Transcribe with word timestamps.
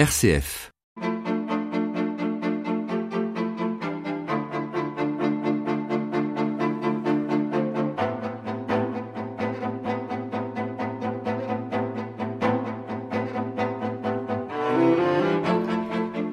RCF. 0.00 0.72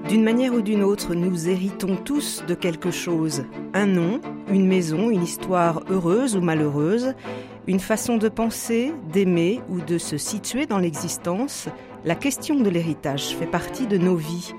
D'une 0.08 0.24
manière 0.24 0.54
ou 0.54 0.62
d'une 0.62 0.82
autre, 0.82 1.14
nous 1.14 1.50
héritons 1.50 1.98
tous 1.98 2.46
de 2.48 2.54
quelque 2.54 2.90
chose. 2.90 3.44
Un 3.74 3.88
nom, 3.88 4.22
une 4.50 4.66
maison, 4.66 5.10
une 5.10 5.24
histoire 5.24 5.84
heureuse 5.90 6.38
ou 6.38 6.42
malheureuse, 6.42 7.16
une 7.68 7.82
façon 7.82 8.16
de 8.16 8.30
penser, 8.30 8.94
d'aimer 9.12 9.60
ou 9.70 9.82
de 9.82 9.98
se 9.98 10.18
situer 10.18 10.68
dans 10.68 10.80
l'existence. 10.80 11.68
La 12.08 12.16
question 12.16 12.56
de 12.56 12.70
l'héritage 12.70 13.36
fait 13.36 13.46
partie 13.46 13.86
de 13.86 13.98
nos 13.98 14.16
vies. 14.16 14.54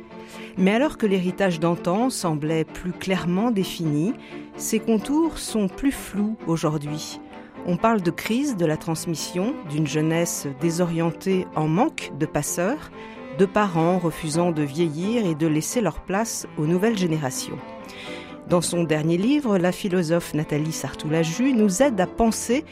Mais 0.58 0.72
alors 0.72 0.98
que 0.98 1.06
l'héritage 1.06 1.60
d'antan 1.60 2.10
semblait 2.10 2.66
plus 2.66 2.92
clairement 2.92 3.50
défini, 3.50 4.12
ses 4.58 4.78
contours 4.78 5.38
sont 5.38 5.66
plus 5.66 5.90
flous 5.90 6.36
aujourd'hui. 6.46 7.22
On 7.64 7.78
parle 7.78 8.02
de 8.02 8.10
crise 8.10 8.58
de 8.58 8.66
la 8.66 8.76
transmission, 8.76 9.54
d'une 9.70 9.86
jeunesse 9.86 10.46
désorientée 10.60 11.46
en 11.56 11.68
manque 11.68 12.12
de 12.18 12.26
passeurs, 12.26 12.90
de 13.38 13.46
parents 13.46 13.98
refusant 13.98 14.50
de 14.50 14.62
vieillir 14.62 15.24
et 15.24 15.34
de 15.34 15.46
laisser 15.46 15.80
leur 15.80 16.02
place 16.02 16.46
aux 16.58 16.66
nouvelles 16.66 16.98
générations. 16.98 17.58
Dans 18.50 18.62
son 18.62 18.84
dernier 18.84 19.16
livre, 19.16 19.56
la 19.56 19.72
philosophe 19.72 20.32
Nathalie 20.32 20.72
Sartoulaju 20.72 21.54
nous 21.54 21.82
aide 21.82 21.98
à 21.98 22.06
penser 22.06 22.64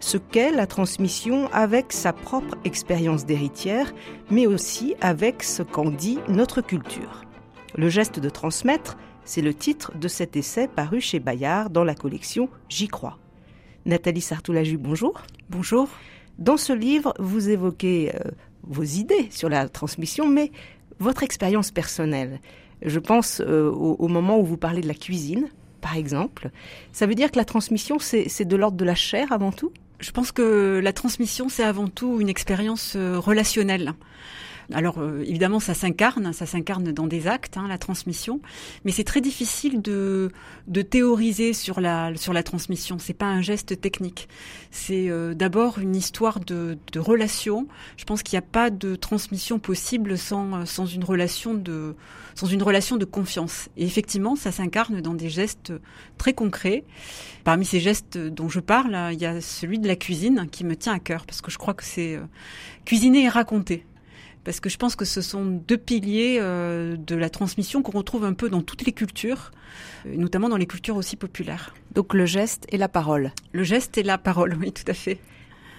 ce 0.00 0.18
qu'est 0.18 0.50
la 0.50 0.66
transmission 0.66 1.48
avec 1.52 1.92
sa 1.92 2.12
propre 2.12 2.56
expérience 2.64 3.26
d'héritière, 3.26 3.92
mais 4.30 4.46
aussi 4.46 4.94
avec 5.00 5.42
ce 5.42 5.62
qu'en 5.62 5.90
dit 5.90 6.18
notre 6.28 6.60
culture. 6.60 7.22
Le 7.76 7.88
geste 7.88 8.20
de 8.20 8.28
transmettre, 8.28 8.96
c'est 9.24 9.42
le 9.42 9.54
titre 9.54 9.96
de 9.96 10.08
cet 10.08 10.36
essai 10.36 10.68
paru 10.68 11.00
chez 11.00 11.18
Bayard 11.18 11.70
dans 11.70 11.84
la 11.84 11.94
collection 11.94 12.48
J'y 12.68 12.88
crois. 12.88 13.18
Nathalie 13.86 14.20
Sartoulaju, 14.20 14.78
bonjour. 14.78 15.22
Bonjour. 15.50 15.88
Dans 16.38 16.56
ce 16.56 16.72
livre, 16.72 17.14
vous 17.18 17.48
évoquez 17.48 18.14
euh, 18.14 18.30
vos 18.62 18.82
idées 18.82 19.28
sur 19.30 19.48
la 19.48 19.68
transmission, 19.68 20.28
mais 20.28 20.52
votre 20.98 21.22
expérience 21.22 21.70
personnelle. 21.70 22.40
Je 22.82 22.98
pense 22.98 23.40
euh, 23.40 23.70
au, 23.70 23.96
au, 23.98 24.08
moment 24.08 24.38
où 24.38 24.44
vous 24.44 24.56
parlez 24.56 24.80
de 24.80 24.88
la 24.88 24.94
cuisine, 24.94 25.48
par 25.80 25.96
exemple. 25.96 26.50
Ça 26.92 27.06
veut 27.06 27.14
dire 27.14 27.30
que 27.30 27.36
la 27.36 27.44
transmission, 27.44 27.98
c'est 27.98 28.44
de 28.44 28.56
l'ordre 28.56 28.76
de 28.76 28.84
la 28.84 28.94
chair 28.94 29.32
avant 29.32 29.52
tout? 29.52 29.72
Je 30.04 30.10
pense 30.10 30.32
que 30.32 30.80
la 30.84 30.92
transmission, 30.92 31.48
c'est 31.48 31.64
avant 31.64 31.88
tout 31.88 32.20
une 32.20 32.28
expérience 32.28 32.92
euh, 32.94 33.18
relationnelle. 33.18 33.94
Alors 34.72 34.98
euh, 34.98 35.22
évidemment, 35.26 35.60
ça 35.60 35.74
s'incarne, 35.74 36.32
ça 36.32 36.46
s'incarne 36.46 36.92
dans 36.92 37.06
des 37.06 37.26
actes, 37.26 37.56
hein, 37.56 37.66
la 37.68 37.78
transmission, 37.78 38.40
mais 38.84 38.92
c'est 38.92 39.04
très 39.04 39.20
difficile 39.20 39.82
de, 39.82 40.30
de 40.66 40.82
théoriser 40.82 41.52
sur 41.52 41.80
la 41.80 42.14
sur 42.16 42.32
la 42.32 42.42
transmission. 42.42 42.98
C'est 42.98 43.14
pas 43.14 43.26
un 43.26 43.42
geste 43.42 43.80
technique. 43.80 44.28
C'est 44.70 45.08
euh, 45.10 45.34
d'abord 45.34 45.78
une 45.78 45.96
histoire 45.96 46.40
de, 46.40 46.78
de 46.92 47.00
relation. 47.00 47.66
Je 47.96 48.04
pense 48.04 48.22
qu'il 48.22 48.36
n'y 48.36 48.44
a 48.44 48.48
pas 48.50 48.70
de 48.70 48.96
transmission 48.96 49.58
possible 49.58 50.16
sans 50.16 50.64
sans 50.66 50.86
une 50.86 51.04
relation 51.04 51.54
de 51.54 51.94
sans 52.34 52.46
une 52.46 52.62
relation 52.62 52.96
de 52.96 53.04
confiance. 53.04 53.68
Et 53.76 53.84
effectivement, 53.84 54.36
ça 54.36 54.52
s'incarne 54.52 55.00
dans 55.00 55.14
des 55.14 55.28
gestes 55.28 55.72
très 56.18 56.32
concrets. 56.32 56.84
Parmi 57.44 57.64
ces 57.64 57.80
gestes 57.80 58.18
dont 58.18 58.48
je 58.48 58.60
parle, 58.60 58.96
il 59.12 59.20
y 59.20 59.26
a 59.26 59.40
celui 59.40 59.78
de 59.78 59.86
la 59.86 59.96
cuisine 59.96 60.48
qui 60.50 60.64
me 60.64 60.76
tient 60.76 60.94
à 60.94 60.98
cœur 60.98 61.26
parce 61.26 61.40
que 61.40 61.50
je 61.50 61.58
crois 61.58 61.74
que 61.74 61.84
c'est 61.84 62.16
euh, 62.16 62.24
cuisiner 62.84 63.24
et 63.24 63.28
raconter 63.28 63.84
parce 64.44 64.60
que 64.60 64.68
je 64.68 64.76
pense 64.76 64.96
que 64.96 65.04
ce 65.04 65.20
sont 65.20 65.44
deux 65.44 65.78
piliers 65.78 66.38
euh, 66.40 66.96
de 66.96 67.16
la 67.16 67.30
transmission 67.30 67.82
qu'on 67.82 67.98
retrouve 67.98 68.24
un 68.24 68.34
peu 68.34 68.48
dans 68.48 68.62
toutes 68.62 68.84
les 68.84 68.92
cultures, 68.92 69.50
notamment 70.04 70.48
dans 70.48 70.56
les 70.56 70.66
cultures 70.66 70.96
aussi 70.96 71.16
populaires. 71.16 71.74
Donc 71.94 72.14
le 72.14 72.26
geste 72.26 72.66
et 72.70 72.76
la 72.76 72.88
parole. 72.88 73.32
Le 73.52 73.64
geste 73.64 73.98
et 73.98 74.02
la 74.02 74.18
parole, 74.18 74.56
oui, 74.60 74.72
tout 74.72 74.84
à 74.86 74.94
fait. 74.94 75.18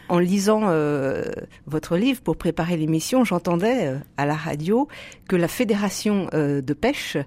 En 0.08 0.20
lisant 0.20 0.62
euh, 0.66 1.24
votre 1.66 1.98
livre 1.98 2.22
pour 2.22 2.38
préparer 2.38 2.78
l'émission, 2.78 3.24
j'entendais 3.24 3.88
euh, 3.88 3.98
à 4.18 4.26
la 4.28 4.36
radio 4.36 4.88
que 5.28 5.36
la 5.36 5.48
fédération 5.48 6.28
euh, 6.34 6.62
de 6.62 6.74
pêche 6.74 7.18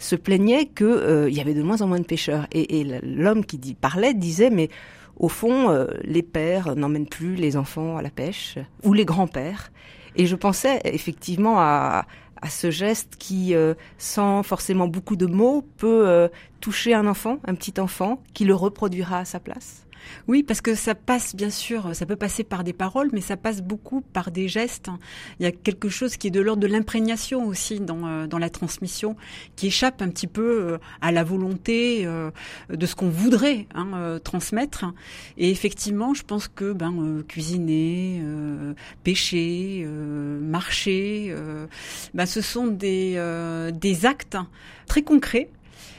se 0.00 0.16
plaignait 0.16 0.66
qu'il 0.66 0.86
euh, 0.86 1.30
y 1.30 1.40
avait 1.40 1.54
de 1.54 1.62
moins 1.62 1.80
en 1.80 1.86
moins 1.86 2.00
de 2.00 2.04
pêcheurs. 2.04 2.48
Et, 2.50 2.80
et 2.80 3.00
l'homme 3.02 3.44
qui 3.44 3.58
dit, 3.58 3.74
parlait 3.74 4.14
disait, 4.14 4.50
mais 4.50 4.68
au 5.16 5.28
fond, 5.28 5.86
les 6.02 6.24
pères 6.24 6.74
n'emmènent 6.74 7.06
plus 7.06 7.36
les 7.36 7.56
enfants 7.56 7.96
à 7.96 8.02
la 8.02 8.10
pêche, 8.10 8.58
ou 8.82 8.92
les 8.92 9.04
grands-pères. 9.04 9.70
Et 10.16 10.26
je 10.26 10.36
pensais 10.36 10.80
effectivement 10.84 11.58
à, 11.58 12.06
à 12.44 12.50
ce 12.50 12.70
geste 12.70 13.16
qui, 13.18 13.54
euh, 13.54 13.74
sans 13.96 14.42
forcément 14.42 14.86
beaucoup 14.86 15.16
de 15.16 15.24
mots, 15.24 15.64
peut 15.78 16.06
euh, 16.06 16.28
toucher 16.60 16.92
un 16.92 17.06
enfant, 17.06 17.38
un 17.46 17.54
petit 17.54 17.80
enfant, 17.80 18.22
qui 18.34 18.44
le 18.44 18.54
reproduira 18.54 19.18
à 19.18 19.24
sa 19.24 19.40
place. 19.40 19.83
Oui, 20.28 20.42
parce 20.42 20.60
que 20.60 20.74
ça 20.74 20.94
passe, 20.94 21.34
bien 21.34 21.50
sûr, 21.50 21.94
ça 21.94 22.06
peut 22.06 22.16
passer 22.16 22.44
par 22.44 22.64
des 22.64 22.72
paroles, 22.72 23.10
mais 23.12 23.20
ça 23.20 23.36
passe 23.36 23.62
beaucoup 23.62 24.00
par 24.00 24.30
des 24.30 24.48
gestes. 24.48 24.90
Il 25.38 25.44
y 25.44 25.46
a 25.46 25.52
quelque 25.52 25.88
chose 25.88 26.16
qui 26.16 26.28
est 26.28 26.30
de 26.30 26.40
l'ordre 26.40 26.62
de 26.62 26.66
l'imprégnation 26.66 27.46
aussi 27.46 27.80
dans, 27.80 28.06
euh, 28.06 28.38
la 28.38 28.50
transmission, 28.50 29.16
qui 29.56 29.68
échappe 29.68 30.02
un 30.02 30.08
petit 30.08 30.26
peu 30.26 30.42
euh, 30.42 30.78
à 31.00 31.12
la 31.12 31.22
volonté 31.22 32.04
euh, 32.04 32.30
de 32.68 32.86
ce 32.86 32.94
qu'on 32.94 33.08
voudrait 33.08 33.66
hein, 33.74 34.18
transmettre. 34.22 34.86
Et 35.36 35.50
effectivement, 35.50 36.14
je 36.14 36.22
pense 36.22 36.48
que 36.48 36.72
ben, 36.72 37.22
cuisiner, 37.28 38.22
pêcher, 39.04 39.86
marcher, 40.40 41.34
ben, 42.12 42.26
ce 42.26 42.40
sont 42.40 42.66
des 42.66 43.16
actes 44.04 44.36
très 44.86 45.02
concrets 45.02 45.48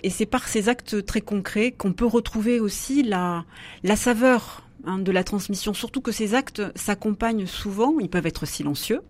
et 0.06 0.12
c'est 0.12 0.28
par 0.28 0.48
ces 0.48 0.70
actes 0.70 1.04
très 1.04 1.22
concrets 1.22 1.72
qu'on 1.72 1.92
peut 1.92 2.06
retrouver 2.06 2.60
aussi 2.60 3.02
la, 3.02 3.44
saveur 3.96 4.62
hein, 4.86 5.00
de 5.00 5.12
la 5.12 5.24
transmission. 5.24 5.74
Surtout 5.74 6.00
que 6.00 6.12
ces 6.12 6.36
actes 6.36 6.62
s'accompagnent 6.76 7.48
souvent, 7.48 7.98
ils 8.00 8.08
peuvent 8.08 8.28
être 8.28 8.46
silencieux, 8.46 9.02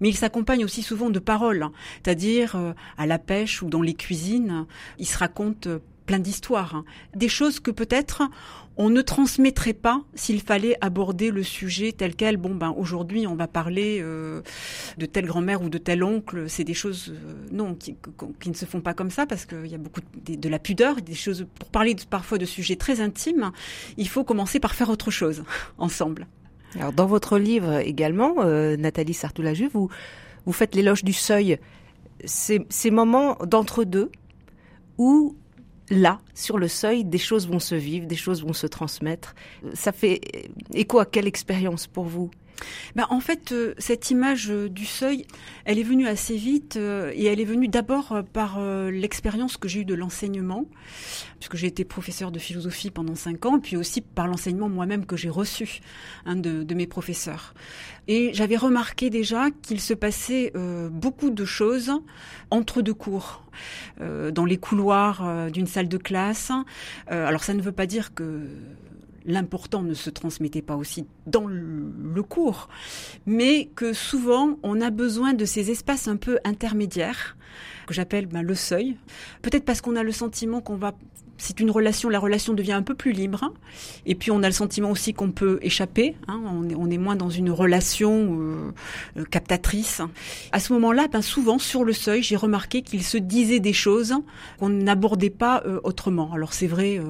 mais 0.00 0.08
ils 0.08 0.16
s'accompagnent 0.16 0.64
aussi 0.64 0.84
souvent 0.84 1.10
de 1.10 1.18
paroles, 1.18 1.66
c'est-à-dire 1.96 2.54
euh, 2.54 2.74
à 2.96 3.08
la 3.08 3.18
pêche 3.18 3.60
ou 3.60 3.68
dans 3.68 3.82
les 3.82 3.94
cuisines, 3.94 4.66
ils 5.00 5.08
se 5.08 5.18
racontent 5.18 5.80
plein 6.10 6.18
d'histoires, 6.18 6.74
hein. 6.74 6.84
des 7.14 7.28
choses 7.28 7.60
que 7.60 7.70
peut-être 7.70 8.22
on 8.76 8.90
ne 8.90 9.00
transmettrait 9.00 9.74
pas 9.74 10.02
s'il 10.16 10.40
fallait 10.40 10.76
aborder 10.80 11.30
le 11.30 11.44
sujet 11.44 11.92
tel 11.92 12.16
quel. 12.16 12.36
Bon, 12.36 12.52
ben 12.52 12.74
aujourd'hui, 12.76 13.28
on 13.28 13.36
va 13.36 13.46
parler 13.46 14.00
euh, 14.02 14.42
de 14.98 15.06
telle 15.06 15.26
grand-mère 15.26 15.62
ou 15.62 15.68
de 15.68 15.78
tel 15.78 16.02
oncle. 16.02 16.46
C'est 16.48 16.64
des 16.64 16.74
choses, 16.74 17.12
euh, 17.14 17.34
non, 17.52 17.76
qui, 17.76 17.94
ne 18.44 18.54
se 18.54 18.64
font 18.64 18.80
pas 18.80 18.92
comme 18.92 19.10
ça 19.10 19.24
parce 19.24 19.46
qu'il 19.46 19.68
y 19.68 19.74
a 19.76 19.78
beaucoup 19.78 20.00
de, 20.00 20.34
de, 20.34 20.48
la 20.48 20.58
pudeur, 20.58 20.96
des 20.96 21.14
choses. 21.14 21.46
Pour 21.60 21.68
parler 21.68 21.94
de, 21.94 22.02
parfois 22.02 22.38
de 22.38 22.44
sujets 22.44 22.74
très 22.74 23.00
intimes, 23.00 23.52
il 23.96 24.08
faut 24.08 24.24
commencer 24.24 24.58
par 24.58 24.74
faire 24.74 24.90
autre 24.90 25.12
chose 25.12 25.44
ensemble. 25.78 26.26
Alors, 26.74 26.92
dans 26.92 27.06
votre 27.06 27.38
livre 27.38 27.78
également, 27.78 28.34
euh, 28.38 28.76
Nathalie 28.76 29.14
Sartoulaju, 29.14 29.68
vous 29.72 29.90
vous 30.44 30.52
faites 30.52 30.74
l'éloge 30.74 31.04
du 31.04 31.12
seuil. 31.12 31.60
Ces, 32.24 32.66
ces 32.68 32.90
moments 32.90 33.36
d'entre-deux 33.46 34.10
où 34.98 35.36
là, 35.90 36.20
sur 36.34 36.58
le 36.58 36.68
seuil, 36.68 37.04
des 37.04 37.18
choses 37.18 37.48
vont 37.48 37.58
se 37.58 37.74
vivre, 37.74 38.06
des 38.06 38.16
choses 38.16 38.42
vont 38.42 38.52
se 38.52 38.66
transmettre. 38.66 39.34
Ça 39.74 39.92
fait 39.92 40.20
écho 40.72 40.98
à 40.98 41.06
quelle 41.06 41.26
expérience 41.26 41.86
pour 41.86 42.04
vous? 42.04 42.30
Ben, 42.96 43.06
en 43.10 43.20
fait, 43.20 43.52
euh, 43.52 43.74
cette 43.78 44.10
image 44.10 44.50
euh, 44.50 44.68
du 44.68 44.86
seuil, 44.86 45.26
elle 45.64 45.78
est 45.78 45.84
venue 45.84 46.06
assez 46.06 46.36
vite 46.36 46.76
euh, 46.76 47.12
et 47.14 47.26
elle 47.26 47.40
est 47.40 47.44
venue 47.44 47.68
d'abord 47.68 48.12
euh, 48.12 48.22
par 48.22 48.56
euh, 48.58 48.90
l'expérience 48.90 49.56
que 49.56 49.68
j'ai 49.68 49.80
eue 49.80 49.84
de 49.84 49.94
l'enseignement, 49.94 50.64
puisque 51.38 51.56
j'ai 51.56 51.66
été 51.66 51.84
professeur 51.84 52.32
de 52.32 52.38
philosophie 52.38 52.90
pendant 52.90 53.14
cinq 53.14 53.46
ans, 53.46 53.60
puis 53.60 53.76
aussi 53.76 54.00
par 54.00 54.26
l'enseignement 54.26 54.68
moi-même 54.68 55.06
que 55.06 55.16
j'ai 55.16 55.28
reçu 55.28 55.80
hein, 56.26 56.36
de, 56.36 56.62
de, 56.62 56.74
mes 56.74 56.86
professeurs. 56.86 57.54
Et 58.08 58.32
j'avais 58.34 58.56
remarqué 58.56 59.10
déjà 59.10 59.50
qu'il 59.62 59.80
se 59.80 59.94
passait 59.94 60.52
euh, 60.56 60.88
beaucoup 60.88 61.30
de 61.30 61.44
choses 61.44 61.92
entre 62.50 62.82
deux 62.82 62.94
cours, 62.94 63.44
dans 64.00 64.44
les 64.44 64.56
couloirs 64.56 65.50
d'une 65.50 65.66
salle 65.66 65.88
de 65.88 65.98
classe. 65.98 66.50
alors 67.08 67.44
ça 67.44 67.52
ne 67.52 67.60
veut 67.60 67.72
pas 67.72 67.86
dire 67.86 68.14
que 68.14 68.46
l'important 69.24 69.82
ne 69.82 69.94
se 69.94 70.10
transmettait 70.10 70.62
pas 70.62 70.76
aussi 70.76 71.06
dans 71.26 71.46
le 71.46 72.22
cours, 72.22 72.68
mais 73.26 73.70
que 73.74 73.92
souvent 73.92 74.58
on 74.62 74.80
a 74.80 74.90
besoin 74.90 75.34
de 75.34 75.44
ces 75.44 75.70
espaces 75.70 76.08
un 76.08 76.16
peu 76.16 76.38
intermédiaires 76.44 77.36
que 77.86 77.94
j'appelle 77.94 78.26
ben, 78.26 78.42
le 78.42 78.54
seuil. 78.54 78.96
Peut-être 79.42 79.64
parce 79.64 79.80
qu'on 79.80 79.96
a 79.96 80.02
le 80.02 80.12
sentiment 80.12 80.60
qu'on 80.60 80.76
va 80.76 80.94
c'est 81.40 81.58
une 81.58 81.70
relation, 81.70 82.08
la 82.08 82.18
relation 82.18 82.52
devient 82.52 82.72
un 82.72 82.82
peu 82.82 82.94
plus 82.94 83.12
libre. 83.12 83.52
Et 84.04 84.14
puis 84.14 84.30
on 84.30 84.42
a 84.42 84.46
le 84.46 84.52
sentiment 84.52 84.90
aussi 84.90 85.14
qu'on 85.14 85.32
peut 85.32 85.58
échapper. 85.62 86.14
Hein, 86.28 86.40
on, 86.44 86.90
est, 86.90 86.98
moins 86.98 87.16
dans 87.16 87.30
une 87.30 87.50
relation 87.50 88.38
euh, 88.38 88.72
euh, 89.16 89.24
captatrice. 89.24 90.02
À 90.52 90.60
ce 90.60 90.72
moment-là, 90.74 91.08
ben 91.08 91.22
souvent 91.22 91.58
sur 91.58 91.82
le 91.82 91.94
seuil, 91.94 92.22
j'ai 92.22 92.36
remarqué 92.36 92.82
qu'il 92.82 93.02
se 93.02 93.16
disait 93.16 93.60
des 93.60 93.72
choses 93.72 94.14
qu'on 94.58 94.68
n'abordait 94.68 95.30
pas 95.30 95.62
euh, 95.66 95.80
autrement. 95.82 96.32
Alors 96.34 96.52
c'est 96.52 96.66
vrai 96.66 97.00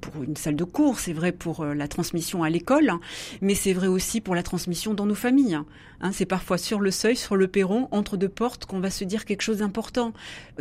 pour 0.00 0.22
une 0.22 0.36
salle 0.36 0.56
de 0.56 0.64
cours, 0.64 0.98
c'est 0.98 1.12
vrai 1.12 1.30
pour 1.30 1.64
la 1.64 1.86
transmission 1.86 2.42
à 2.42 2.50
l'école, 2.50 2.92
mais 3.40 3.54
c'est 3.54 3.72
vrai 3.72 3.86
aussi 3.86 4.20
pour 4.20 4.34
la 4.34 4.42
transmission 4.42 4.94
dans 4.94 5.06
nos 5.06 5.14
familles. 5.14 5.60
Hein, 6.02 6.12
c'est 6.12 6.26
parfois 6.26 6.56
sur 6.56 6.80
le 6.80 6.90
seuil, 6.90 7.14
sur 7.14 7.36
le 7.36 7.46
perron, 7.46 7.88
entre 7.90 8.16
deux 8.16 8.28
portes, 8.28 8.64
qu'on 8.64 8.80
va 8.80 8.90
se 8.90 9.04
dire 9.04 9.26
quelque 9.26 9.42
chose 9.42 9.58
d'important. 9.58 10.12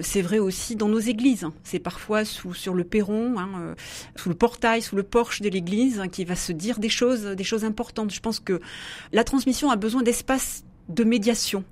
C'est 0.02 0.22
vrai 0.22 0.40
aussi 0.40 0.76
dans 0.76 0.90
nos 0.90 1.00
églises. 1.00 1.48
C'est 1.64 1.80
parfois 1.80 2.26
sous, 2.26 2.54
sur 2.54 2.74
le 2.74 2.84
perron, 2.84 2.99
hein, 3.08 3.50
euh, 3.60 3.76
sous 4.16 4.30
le 4.30 4.36
portail, 4.36 4.82
sous 4.82 4.96
le 4.96 5.04
porche 5.04 5.42
de 5.42 5.50
l'église, 5.50 6.00
hein, 6.00 6.08
qui 6.08 6.26
va 6.26 6.36
se 6.36 6.52
dire 6.52 6.80
des 6.80 6.90
choses, 6.90 7.24
des 7.24 7.44
choses 7.44 7.66
importantes. 7.66 8.14
Je 8.14 8.20
pense 8.20 8.40
que 8.40 8.60
la 9.12 9.24
transmission 9.24 9.72
a 9.72 9.76
besoin 9.76 10.02
d'espace 10.02 10.64
de 10.90 11.04
médiation 11.04 11.64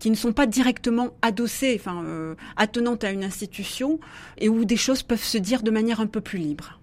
qui 0.00 0.10
ne 0.10 0.16
sont 0.16 0.32
pas 0.32 0.46
directement 0.46 1.10
adossées, 1.22 1.76
enfin 1.78 2.02
euh, 2.04 2.34
attenantes 2.56 3.04
à 3.04 3.12
une 3.12 3.22
institution, 3.22 4.00
et 4.38 4.48
où 4.48 4.64
des 4.64 4.76
choses 4.76 5.04
peuvent 5.04 5.22
se 5.22 5.38
dire 5.38 5.62
de 5.62 5.70
manière 5.70 6.00
un 6.00 6.06
peu 6.06 6.20
plus 6.20 6.38
libre. 6.38 6.80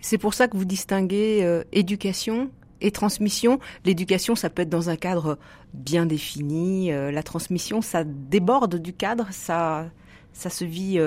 C'est 0.00 0.18
pour 0.18 0.34
ça 0.34 0.48
que 0.48 0.56
vous 0.56 0.64
distinguez 0.64 1.40
euh, 1.42 1.62
éducation 1.72 2.50
et 2.80 2.90
transmission. 2.90 3.60
L'éducation, 3.84 4.34
ça 4.34 4.50
peut 4.50 4.62
être 4.62 4.68
dans 4.68 4.90
un 4.90 4.96
cadre 4.96 5.38
bien 5.72 6.06
défini. 6.06 6.92
Euh, 6.92 7.12
la 7.12 7.22
transmission, 7.22 7.80
ça 7.82 8.04
déborde 8.04 8.76
du 8.76 8.92
cadre, 8.92 9.28
ça, 9.30 9.88
ça 10.32 10.50
se 10.50 10.64
vit 10.64 11.00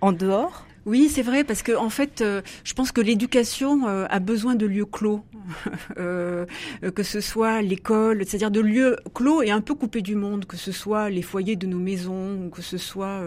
en 0.00 0.12
dehors. 0.12 0.66
Oui, 0.86 1.10
c'est 1.10 1.22
vrai, 1.22 1.44
parce 1.44 1.62
que 1.62 1.76
en 1.76 1.90
fait, 1.90 2.22
euh, 2.22 2.40
je 2.64 2.72
pense 2.72 2.90
que 2.90 3.02
l'éducation 3.02 3.86
euh, 3.86 4.06
a 4.08 4.18
besoin 4.18 4.54
de 4.54 4.64
lieux 4.64 4.86
clos, 4.86 5.22
euh, 5.98 6.46
que 6.94 7.02
ce 7.02 7.20
soit 7.20 7.60
l'école, 7.60 8.24
c'est-à-dire 8.24 8.50
de 8.50 8.60
lieux 8.60 8.96
clos 9.12 9.42
et 9.42 9.50
un 9.50 9.60
peu 9.60 9.74
coupés 9.74 10.00
du 10.00 10.14
monde, 10.14 10.46
que 10.46 10.56
ce 10.56 10.72
soit 10.72 11.10
les 11.10 11.20
foyers 11.20 11.56
de 11.56 11.66
nos 11.66 11.78
maisons, 11.78 12.48
que 12.50 12.62
ce 12.62 12.78
soit 12.78 13.20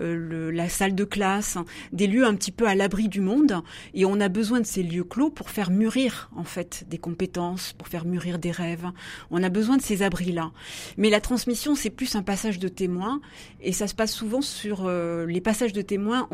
le, 0.00 0.50
la 0.50 0.68
salle 0.68 0.96
de 0.96 1.04
classe, 1.04 1.56
hein, 1.56 1.66
des 1.92 2.08
lieux 2.08 2.24
un 2.24 2.34
petit 2.34 2.50
peu 2.50 2.66
à 2.66 2.74
l'abri 2.74 3.08
du 3.08 3.20
monde. 3.20 3.62
Et 3.94 4.04
on 4.04 4.20
a 4.20 4.28
besoin 4.28 4.60
de 4.60 4.66
ces 4.66 4.82
lieux 4.82 5.04
clos 5.04 5.30
pour 5.30 5.50
faire 5.50 5.70
mûrir 5.70 6.30
en 6.34 6.44
fait 6.44 6.84
des 6.88 6.98
compétences, 6.98 7.74
pour 7.74 7.86
faire 7.86 8.06
mûrir 8.06 8.38
des 8.38 8.50
rêves. 8.50 8.86
On 9.30 9.42
a 9.44 9.48
besoin 9.50 9.76
de 9.76 9.82
ces 9.82 10.02
abris-là. 10.02 10.50
Mais 10.96 11.10
la 11.10 11.20
transmission, 11.20 11.76
c'est 11.76 11.90
plus 11.90 12.16
un 12.16 12.22
passage 12.22 12.58
de 12.58 12.68
témoins, 12.68 13.20
et 13.60 13.72
ça 13.72 13.86
se 13.86 13.94
passe 13.94 14.12
souvent 14.12 14.40
sur 14.40 14.90
les 14.90 15.40
passages 15.40 15.72
de 15.72 15.82
témoins. 15.82 16.26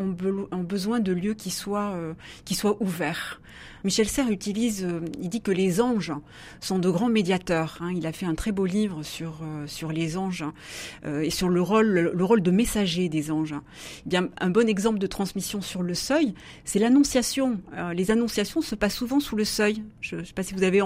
Ont 0.55 0.63
besoin 0.63 0.99
de 0.99 1.11
lieux 1.11 1.33
qui 1.33 1.49
soient, 1.49 1.91
euh, 1.93 2.13
qui 2.45 2.55
soient 2.55 2.81
ouverts. 2.81 3.41
Michel 3.83 4.07
Serres 4.07 4.31
utilise, 4.31 4.83
euh, 4.83 5.01
il 5.21 5.29
dit 5.29 5.41
que 5.41 5.51
les 5.51 5.79
anges 5.79 6.11
sont 6.59 6.79
de 6.79 6.89
grands 6.89 7.07
médiateurs. 7.07 7.77
Hein. 7.81 7.91
Il 7.95 8.07
a 8.07 8.11
fait 8.11 8.25
un 8.25 8.33
très 8.33 8.51
beau 8.51 8.65
livre 8.65 9.03
sur 9.03 9.41
euh, 9.43 9.67
sur 9.67 9.91
les 9.91 10.17
anges 10.17 10.43
et 11.05 11.29
sur 11.29 11.49
le 11.49 11.61
rôle 11.61 11.87
le, 11.87 12.23
rôle 12.23 12.41
de 12.41 12.51
messager 12.51 13.09
des 13.09 13.31
anges. 13.31 13.53
Eh 14.05 14.09
bien, 14.09 14.29
un 14.39 14.49
bon 14.49 14.67
exemple 14.67 14.97
de 14.97 15.07
transmission 15.07 15.61
sur 15.61 15.83
le 15.83 15.93
seuil, 15.93 16.33
c'est 16.63 16.79
l'annonciation. 16.79 17.59
les 17.93 18.11
annonciations 18.11 18.61
se 18.61 18.75
passent 18.75 18.95
souvent 18.95 19.19
sous 19.19 19.35
le 19.35 19.45
seuil. 19.45 19.83
Je 20.01 20.15
ne 20.15 20.23
sais 20.23 20.33
pas 20.33 20.43
si 20.43 20.53
vous 20.53 20.63
avez 20.63 20.81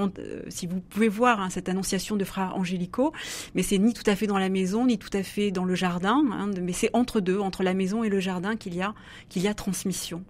si 0.50 0.68
vous 0.68 0.82
pouvez 0.82 1.08
voir 1.08 1.40
hein, 1.40 1.50
cette 1.50 1.70
annonciation 1.70 2.18
de 2.18 2.26
frère 2.26 2.56
Angélico, 2.56 3.14
mais 3.56 3.64
c'est 3.64 3.78
ni 3.78 3.94
tout 3.94 4.04
à 4.06 4.16
fait 4.16 4.28
dans 4.28 4.38
la 4.38 4.50
maison 4.50 4.86
ni 4.86 4.98
tout 4.98 5.10
à 5.14 5.24
fait 5.24 5.52
dans 5.52 5.66
le 5.66 5.76
jardin, 5.76 6.24
hein, 6.32 6.50
mais 6.62 6.74
c'est 6.74 6.90
entre 6.94 7.20
deux, 7.20 7.40
entre 7.40 7.64
la 7.64 7.74
maison 7.74 8.04
et 8.04 8.10
le 8.10 8.20
jardin 8.20 8.56
qu'il 8.56 8.76
y 8.76 8.82
a 8.82 8.94
qu'il 9.30 9.42
y 9.42 9.48
a 9.48 9.54
transmission. 9.60 10.24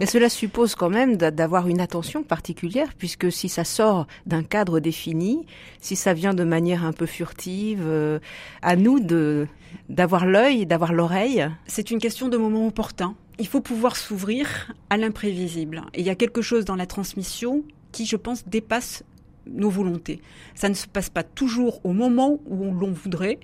Mais 0.00 0.06
cela 0.06 0.28
suppose 0.28 0.74
quand 0.74 0.90
même 0.90 1.16
d'avoir 1.16 1.68
une 1.68 1.80
attention 1.80 2.22
particulière, 2.22 2.88
puisque 2.98 3.30
si 3.30 3.48
ça 3.48 3.64
sort 3.64 4.06
d'un 4.26 4.42
cadre 4.42 4.80
défini, 4.80 5.46
si 5.80 5.94
ça 5.94 6.14
vient 6.14 6.34
de 6.34 6.42
manière 6.42 6.84
un 6.84 6.92
peu 6.92 7.06
furtive, 7.06 7.82
euh, 7.84 8.18
à 8.62 8.76
nous 8.76 8.98
de 9.00 9.46
d'avoir 9.88 10.24
l'œil, 10.24 10.66
d'avoir 10.66 10.92
l'oreille. 10.92 11.48
C'est 11.66 11.90
une 11.90 11.98
question 11.98 12.28
de 12.28 12.36
moment 12.36 12.66
opportun. 12.66 13.14
Il 13.38 13.46
faut 13.46 13.60
pouvoir 13.60 13.96
s'ouvrir 13.96 14.72
à 14.88 14.96
l'imprévisible. 14.96 15.82
Et 15.94 16.00
il 16.00 16.06
y 16.06 16.10
a 16.10 16.14
quelque 16.14 16.42
chose 16.42 16.64
dans 16.64 16.76
la 16.76 16.86
transmission 16.86 17.64
qui, 17.92 18.06
je 18.06 18.16
pense, 18.16 18.46
dépasse 18.46 19.02
nos 19.46 19.70
volontés. 19.70 20.20
Ça 20.54 20.68
ne 20.68 20.74
se 20.74 20.86
passe 20.86 21.10
pas 21.10 21.22
toujours 21.22 21.80
au 21.84 21.92
moment 21.92 22.40
où 22.46 22.72
l'on 22.72 22.92
voudrait 22.92 23.38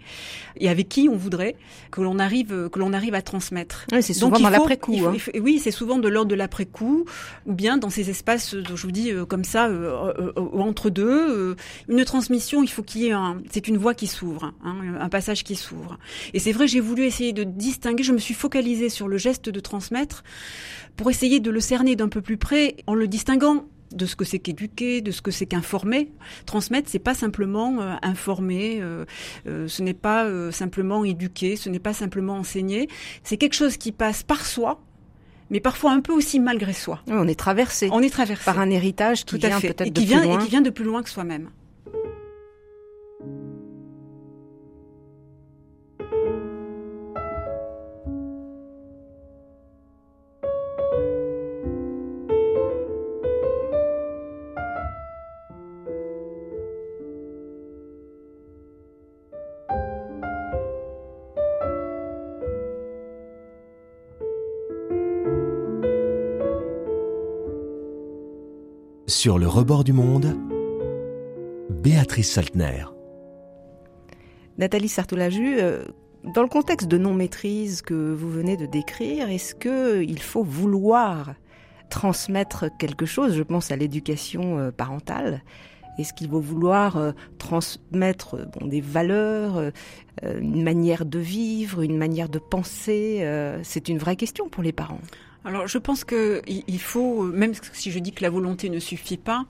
et 0.57 0.69
avec 0.69 0.89
qui 0.89 1.09
on 1.09 1.17
voudrait 1.17 1.57
que 1.91 2.01
l'on 2.01 2.19
arrive 2.19 2.69
que 2.71 2.79
l'on 2.79 2.93
arrive 2.93 3.15
à 3.15 3.23
transmettre. 3.23 3.87
Oui, 3.93 4.03
c'est 4.03 4.15
souvent 4.15 4.39
dans 4.39 4.51
l'après-coup. 4.51 4.97
Hein. 5.07 5.17
Oui, 5.41 5.61
c'est 5.63 5.71
souvent 5.71 5.99
de 5.99 6.09
l'ordre 6.09 6.31
de 6.31 6.35
l'après-coup 6.35 7.05
ou 7.47 7.53
bien 7.53 7.79
dans 7.79 7.91
ces 7.91 8.11
espaces, 8.11 8.55
je 8.57 8.83
vous 8.83 8.93
dis 8.93 9.13
euh, 9.13 9.25
comme 9.25 9.45
ça, 9.45 9.69
euh, 9.69 10.13
euh, 10.19 10.59
entre 10.59 10.91
deux. 10.91 11.57
une 11.89 12.05
transmission, 12.05 12.63
il 12.63 12.69
faut 12.69 12.83
qu'il 12.83 13.03
y 13.03 13.07
ait 13.09 13.13
un, 13.13 13.41
c'est 13.51 13.69
une 13.69 13.77
voie 13.77 13.95
qui 13.95 14.07
s'ouvre, 14.07 14.53
hein, 14.65 14.77
un 14.99 15.09
passage 15.09 15.45
qui 15.45 15.57
s'ouvre. 15.57 15.99
Et 16.35 16.39
c'est 16.39 16.53
vrai, 16.53 16.67
j'ai 16.67 16.81
voulu 16.81 17.05
essayer 17.05 17.33
de 17.33 17.45
distinguer. 17.45 18.03
Je 18.03 18.13
me 18.13 18.19
suis 18.19 18.35
focalisée 18.35 18.89
sur 18.89 19.09
le 19.09 19.19
geste 19.19 19.49
de 19.49 19.61
transmettre 19.61 20.25
pour 20.97 21.11
essayer 21.11 21.41
de 21.41 21.51
le 21.51 21.61
cerner 21.61 21.97
d'un 21.97 22.09
peu 22.09 22.21
plus 22.21 22.37
près 22.37 22.77
en 22.87 22.95
le 22.95 23.09
distinguant 23.09 23.65
de 23.93 24.07
ce 24.07 24.17
que 24.17 24.25
c'est 24.25 24.39
qu'éduquer, 24.39 25.01
de 25.01 25.11
ce 25.11 25.23
que 25.23 25.31
c'est 25.31 25.47
qu'informer. 25.47 26.11
Transmettre, 26.47 26.89
c'est 26.89 26.99
pas 26.99 27.15
simplement 27.15 27.81
euh, 27.81 27.95
informer, 28.03 28.79
euh, 28.81 29.05
euh, 29.47 29.69
ce 29.69 29.83
n'est 29.83 29.95
pas 29.95 30.27
simplement 30.53 31.05
éduquer, 31.05 31.57
ce 31.57 31.69
n'est 31.69 31.79
pas 31.79 31.93
simplement 31.93 32.35
enseigner. 32.35 32.89
C'est 33.25 33.37
quelque 33.37 33.55
chose 33.55 33.77
qui 33.77 33.93
passe 33.93 34.23
par 34.23 34.47
soi, 34.47 34.83
mais 35.51 35.61
parfois 35.61 35.93
un 35.93 36.01
peu 36.01 36.13
aussi 36.13 36.41
malgré 36.41 36.73
soi. 36.73 37.01
on 37.09 37.27
est 37.27 37.39
traversé. 37.39 37.89
On 37.93 38.01
est 38.01 38.11
traversé 38.11 38.45
par 38.45 38.61
un 38.61 38.71
héritage 38.71 39.25
qui 39.25 39.39
vient 39.39 39.61
peut-être 39.61 39.93
de 39.93 40.01
plus 40.01 40.23
loin. 40.23 40.39
Et 40.39 40.43
qui 40.43 40.51
vient 40.51 40.61
de 40.61 40.71
plus 40.71 40.85
loin 40.85 41.03
que 41.03 41.11
soi-même. 41.11 41.51
Sur 69.21 69.39
le 69.39 69.47
rebord 69.47 69.85
du 69.85 69.93
monde, 69.93 70.35
Béatrice 71.69 72.33
Saltner. 72.33 72.87
Nathalie 74.57 74.89
Sartoulaju, 74.89 75.59
euh, 75.61 75.85
dans 76.35 76.41
le 76.41 76.49
contexte 76.49 76.89
de 76.89 76.97
non-maîtrise 76.97 77.83
que 77.83 78.15
vous 78.15 78.31
venez 78.31 78.57
de 78.57 78.65
décrire, 78.65 79.29
est-ce 79.29 79.55
qu'il 79.55 80.23
faut 80.23 80.43
vouloir 80.43 81.35
transmettre 81.91 82.75
quelque 82.79 83.05
chose? 83.05 83.37
Je 83.37 83.43
pense 83.43 83.71
à 83.71 83.77
l'éducation 83.77 84.59
euh, 84.59 84.71
parentale. 84.71 85.43
Est-ce 86.01 86.13
qu'il 86.13 86.29
faut 86.29 86.41
vouloir 86.41 86.97
euh, 86.97 87.13
transmettre 87.39 88.37
bon, 88.59 88.67
des 88.67 88.81
valeurs, 88.81 89.71
une 90.23 90.63
manière 90.63 91.05
de 91.05 91.19
vivre, 91.19 91.83
une 91.83 91.97
manière 91.97 92.29
de 92.29 92.39
penser 92.39 93.25
C'est 93.63 93.89
une 93.89 93.99
vraie 93.99 94.17
question 94.17 94.49
pour 94.49 94.63
les 94.63 94.73
parents. 94.73 95.01
Alors, 95.45 95.67
je 95.67 95.79
pense 95.79 96.05
que 96.05 96.43
il 96.47 96.81
faut, 96.81 97.23
même 97.23 97.53
si 97.73 97.91
je 97.91 97.99
dis 97.99 98.13
que 98.13 98.23
la 98.23 98.31
volonté 98.31 98.69
ne 98.69 98.79
suffit 98.79 99.17
pas, 99.17 99.47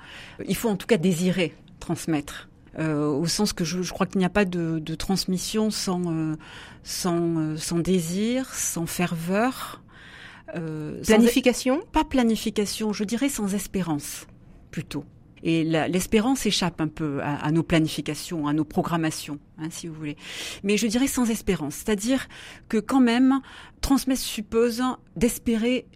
il 0.46 0.54
faut 0.54 0.68
en 0.68 0.76
tout 0.76 0.86
cas 0.86 0.98
désirer 0.98 1.54
transmettre. 1.80 2.50
Euh, 2.78 3.08
au 3.08 3.26
sens 3.26 3.52
que 3.52 3.64
je, 3.64 3.82
je 3.82 3.92
crois 3.92 4.06
qu'il 4.06 4.18
n'y 4.18 4.24
a 4.24 4.30
pas 4.30 4.44
de, 4.44 4.78
de 4.78 4.94
transmission 4.94 5.70
sans, 5.70 6.02
euh, 6.06 6.36
sans, 6.84 7.36
euh, 7.36 7.56
sans 7.56 7.78
désir, 7.78 8.54
sans 8.54 8.86
ferveur. 8.86 9.82
Euh, 10.54 11.02
planification? 11.02 11.80
Pas 11.92 12.04
planification, 12.04 12.92
je 12.92 13.04
dirais 13.04 13.28
sans 13.28 13.54
espérance, 13.54 14.26
plutôt. 14.70 15.04
Et 15.42 15.64
l'espérance 15.64 16.44
échappe 16.46 16.80
un 16.80 16.88
peu 16.88 17.20
à, 17.22 17.50
nos 17.50 17.62
planifications, 17.62 18.46
à 18.46 18.52
nos 18.52 18.64
programmations, 18.64 19.38
hein, 19.58 19.68
si 19.70 19.88
vous 19.88 19.94
voulez. 19.94 20.16
Mais 20.64 20.76
je 20.76 20.86
dirais 20.86 21.06
sans 21.06 21.30
espérance, 21.30 21.76
c'est-à-dire 21.76 22.28
que 22.68 22.78
quand 22.78 23.00
même, 23.00 23.40
transmettre 23.80 24.20
suppose 24.20 24.82
d'espérer 25.16 25.86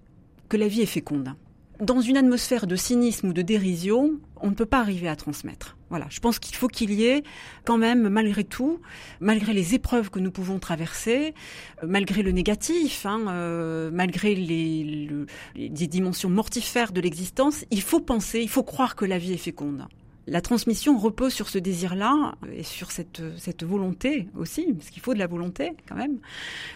que 0.49 0.57
la 0.57 0.69
vie 0.69 0.83
est 0.83 0.87
féconde 0.87 1.35
dans 1.81 2.01
une 2.01 2.17
atmosphère 2.17 2.67
de 2.67 2.77
cynisme 2.77 3.29
ou 3.29 3.33
de 3.33 3.43
dérision, 3.43 4.13
on 4.45 4.51
ne 4.51 4.55
peut 4.55 4.67
pas 4.67 4.81
arriver 4.81 5.09
à 5.09 5.17
transmettre. 5.17 5.77
Voilà, 5.89 6.07
je 6.11 6.21
pense 6.21 6.39
qu'il 6.39 6.55
faut 6.55 6.69
qu'il 6.69 6.93
y 6.93 7.07
ait 7.07 7.23
quand 7.65 7.79
même, 7.79 8.11
malgré 8.11 8.45
tout, 8.45 8.81
malgré 9.19 9.55
les 9.55 9.75
épreuves 9.75 10.11
que 10.11 10.19
nous 10.19 10.31
pouvons 10.31 10.59
traverser, 10.59 11.35
euh, 11.83 11.87
malgré 11.89 12.23
le 12.23 12.31
négatif, 12.31 13.07
hein, 13.07 13.25
euh, 13.29 13.91
malgré 13.91 14.35
les, 14.35 15.09
dimensions 15.55 16.29
mortifères 16.29 16.93
de 16.93 17.01
l'existence, 17.01 17.65
il 17.71 17.81
faut 17.81 18.01
penser, 18.01 18.43
il 18.43 18.51
faut 18.51 18.63
croire 18.63 18.97
que 18.97 19.07
la 19.07 19.17
vie 19.17 19.33
est 19.33 19.39
féconde. 19.39 19.87
la 20.27 20.43
transmission 20.43 20.99
repose 20.99 21.33
sur 21.33 21.49
ce 21.49 21.59
désir-là 21.59 22.35
et 22.53 22.65
sur 22.65 22.91
cette, 22.91 23.23
cette 23.39 23.65
volonté 23.65 24.29
aussi, 24.37 24.75
parce 24.75 24.91
qu'il 24.91 25.03
faut 25.03 25.15
de 25.15 25.19
la 25.19 25.27
volonté 25.27 25.73
quand 25.89 25.97
même. 25.97 26.19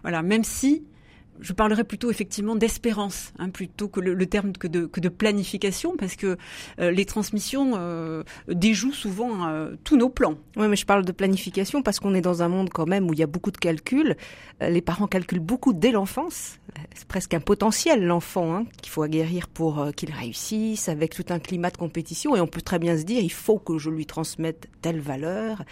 Voilà, 0.02 0.22
même 0.22 0.44
si 0.44 0.84
je 1.40 1.52
parlerai 1.52 1.84
plutôt 1.84 2.10
effectivement 2.10 2.56
d'espérance, 2.56 3.32
hein, 3.38 3.50
plutôt 3.50 3.88
que 3.88 4.00
le, 4.00 4.26
terme 4.26 4.52
que 4.52 4.66
de, 4.66 4.86
que 4.86 5.00
de, 5.00 5.08
planification, 5.08 5.96
parce 5.96 6.16
que 6.16 6.36
euh, 6.80 6.90
les 6.90 7.04
transmissions 7.04 7.72
euh, 7.76 8.22
déjouent 8.48 8.92
souvent 8.92 9.46
euh, 9.46 9.74
tous 9.84 9.96
nos 9.96 10.08
plans. 10.08 10.36
Oui, 10.56 10.68
mais 10.68 10.76
je 10.76 10.86
parle 10.86 11.04
de 11.04 11.12
planification 11.12 11.82
parce 11.82 12.00
qu'on 12.00 12.14
est 12.14 12.20
dans 12.20 12.42
un 12.42 12.48
monde 12.48 12.70
quand 12.70 12.86
même 12.86 13.08
où 13.08 13.12
il 13.12 13.18
y 13.18 13.22
a 13.22 13.26
beaucoup 13.26 13.50
de 13.50 13.58
calculs. 13.58 14.16
les 14.60 14.82
parents 14.82 15.06
calculent 15.06 15.40
beaucoup 15.40 15.72
dès 15.72 15.90
l'enfance. 15.90 16.58
C'est 16.94 17.08
presque 17.08 17.34
un 17.34 17.40
potentiel, 17.40 18.04
l'enfant, 18.04 18.54
hein, 18.54 18.66
qu'il 18.82 18.90
faut 18.90 19.02
aguerrir 19.02 19.48
pour 19.48 19.88
qu'il 19.96 20.12
réussisse, 20.12 20.88
avec 20.88 21.14
tout 21.14 21.24
un 21.30 21.38
climat 21.38 21.70
de 21.70 21.76
compétition. 21.76 22.36
Et 22.36 22.40
on 22.40 22.46
peut 22.46 22.60
très 22.60 22.78
bien 22.78 22.96
se 22.96 23.04
dire, 23.04 23.22
il 23.22 23.32
faut 23.32 23.58
que 23.58 23.78
je 23.78 23.90
lui 23.90 24.06
transmette 24.06 24.68
telle 24.82 25.00
valeur, 25.00 25.62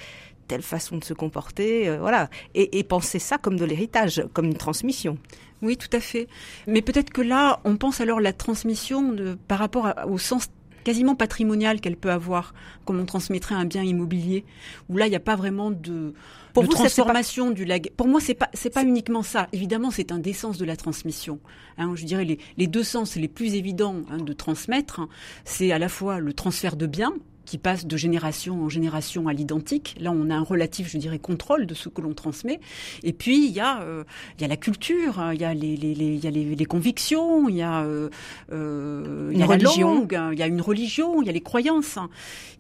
telle 0.49 0.63
façon 0.63 0.97
de 0.97 1.05
se 1.05 1.13
comporter, 1.13 1.97
voilà, 1.99 2.31
et, 2.55 2.79
et, 2.79 2.85
penser 2.85 3.19
ça 3.19 3.37
comme 3.37 3.57
de 3.57 3.65
l'héritage, 3.65 4.25
comme 4.33 4.47
une 4.47 4.57
transmission. 4.57 5.19
Oui, 5.63 5.77
tout 5.77 5.89
à 5.93 6.01
fait. 6.01 6.29
Mais 6.67 6.83
peut-être 6.83 7.11
que 7.11 7.23
là, 7.23 7.61
on 7.65 7.77
pense 7.77 8.01
alors 8.01 8.21
la 8.21 8.33
transmission 8.33 9.13
de, 9.13 9.39
par 9.49 9.59
rapport 9.59 9.93
au 10.07 10.19
sens 10.19 10.49
quasiment 10.85 11.17
patrimonial 11.17 11.81
qu'elle 11.81 11.97
peut 11.97 12.13
avoir, 12.13 12.55
comme 12.85 13.01
on 13.01 13.07
transmettrait 13.07 13.57
un 13.57 13.65
bien 13.65 13.83
immobilier, 13.83 14.45
où 14.89 14.97
là, 14.97 15.07
il 15.09 15.11
n'y 15.11 15.17
a 15.17 15.21
pas 15.21 15.35
vraiment 15.35 15.73
de, 15.73 16.15
pour 16.53 16.69
transformation 16.69 17.51
du 17.51 17.65
lag. 17.65 17.91
Pour 17.97 18.07
moi, 18.07 18.21
c'est 18.21 18.35
pas 18.35 18.49
c'est 18.55 18.73
pas 18.73 18.85
uniquement 18.85 19.25
ça. 19.25 19.49
Évidemment, 19.53 19.91
c'est 19.91 20.13
un 20.13 20.19
des 20.19 20.33
sens 20.33 20.59
de 20.59 20.65
la 20.65 20.77
transmission. 20.77 21.41
Hein, 21.77 21.93
je 21.97 22.05
dirais 22.05 22.25
les, 22.25 22.39
les 22.57 22.69
deux 22.69 22.85
sens 22.85 23.17
les 23.17 23.27
plus 23.27 23.55
évidents 23.55 24.03
hein, 24.11 24.19
de 24.19 24.33
transmettre, 24.33 25.01
c'est 25.45 25.73
à 25.73 25.79
la 25.81 25.89
fois 25.89 26.21
le 26.21 26.33
transfert 26.33 26.77
de 26.77 26.87
biens, 26.87 27.15
qui 27.47 27.57
passe 27.57 27.87
de 27.87 27.97
génération 27.97 28.65
en 28.65 28.69
génération 28.69 29.29
à 29.29 29.33
l'identique. 29.33 29.97
Là, 29.99 30.13
on 30.13 30.29
a 30.29 30.35
un 30.35 30.43
relatif, 30.43 30.91
je 30.91 30.99
dirais, 30.99 31.19
contrôle 31.19 31.67
de 31.67 31.75
ce 31.75 31.89
que 31.89 32.03
l'on 32.03 32.13
transmet. 32.13 32.61
Et 33.03 33.13
puis, 33.13 33.47
il 33.47 33.53
y 33.53 33.61
a, 33.61 33.81
euh, 33.81 34.05
il 34.37 34.43
y 34.43 34.45
a 34.45 34.49
la 34.49 34.57
culture, 34.57 35.23
il 35.33 35.41
y 35.41 35.45
a 35.45 35.55
les, 35.55 35.77
les, 35.77 35.95
les 35.95 36.15
il 36.17 36.25
y 36.25 36.27
a 36.27 36.31
les, 36.31 36.55
les, 36.55 36.65
convictions, 36.65 37.49
il 37.49 37.57
y 37.57 37.63
a, 37.63 37.83
euh, 37.83 38.11
euh 38.53 39.31
il 39.33 39.39
y 39.39 39.43
a 39.43 39.47
religion. 39.47 39.89
la 39.89 39.95
langue, 39.95 40.33
il 40.33 40.39
y 40.39 40.43
a 40.43 40.47
une 40.47 40.61
religion, 40.61 41.23
il 41.23 41.27
y 41.27 41.31
a 41.31 41.33
les 41.33 41.41
croyances. 41.41 41.99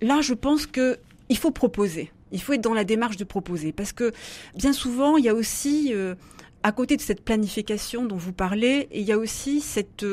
Là, 0.00 0.20
je 0.22 0.32
pense 0.32 0.66
que 0.66 0.98
il 1.28 1.36
faut 1.36 1.50
proposer. 1.50 2.12
Il 2.32 2.40
faut 2.40 2.52
être 2.52 2.62
dans 2.62 2.74
la 2.74 2.84
démarche 2.84 3.16
de 3.16 3.24
proposer. 3.24 3.72
Parce 3.72 3.92
que, 3.92 4.12
bien 4.56 4.72
souvent, 4.72 5.16
il 5.16 5.24
y 5.24 5.28
a 5.28 5.34
aussi... 5.34 5.92
Euh, 5.92 6.14
à 6.62 6.72
côté 6.72 6.96
de 6.96 7.00
cette 7.00 7.24
planification 7.24 8.06
dont 8.06 8.16
vous 8.16 8.32
parlez, 8.32 8.88
il 8.92 9.02
y 9.02 9.12
a 9.12 9.18
aussi 9.18 9.60
cette, 9.60 10.04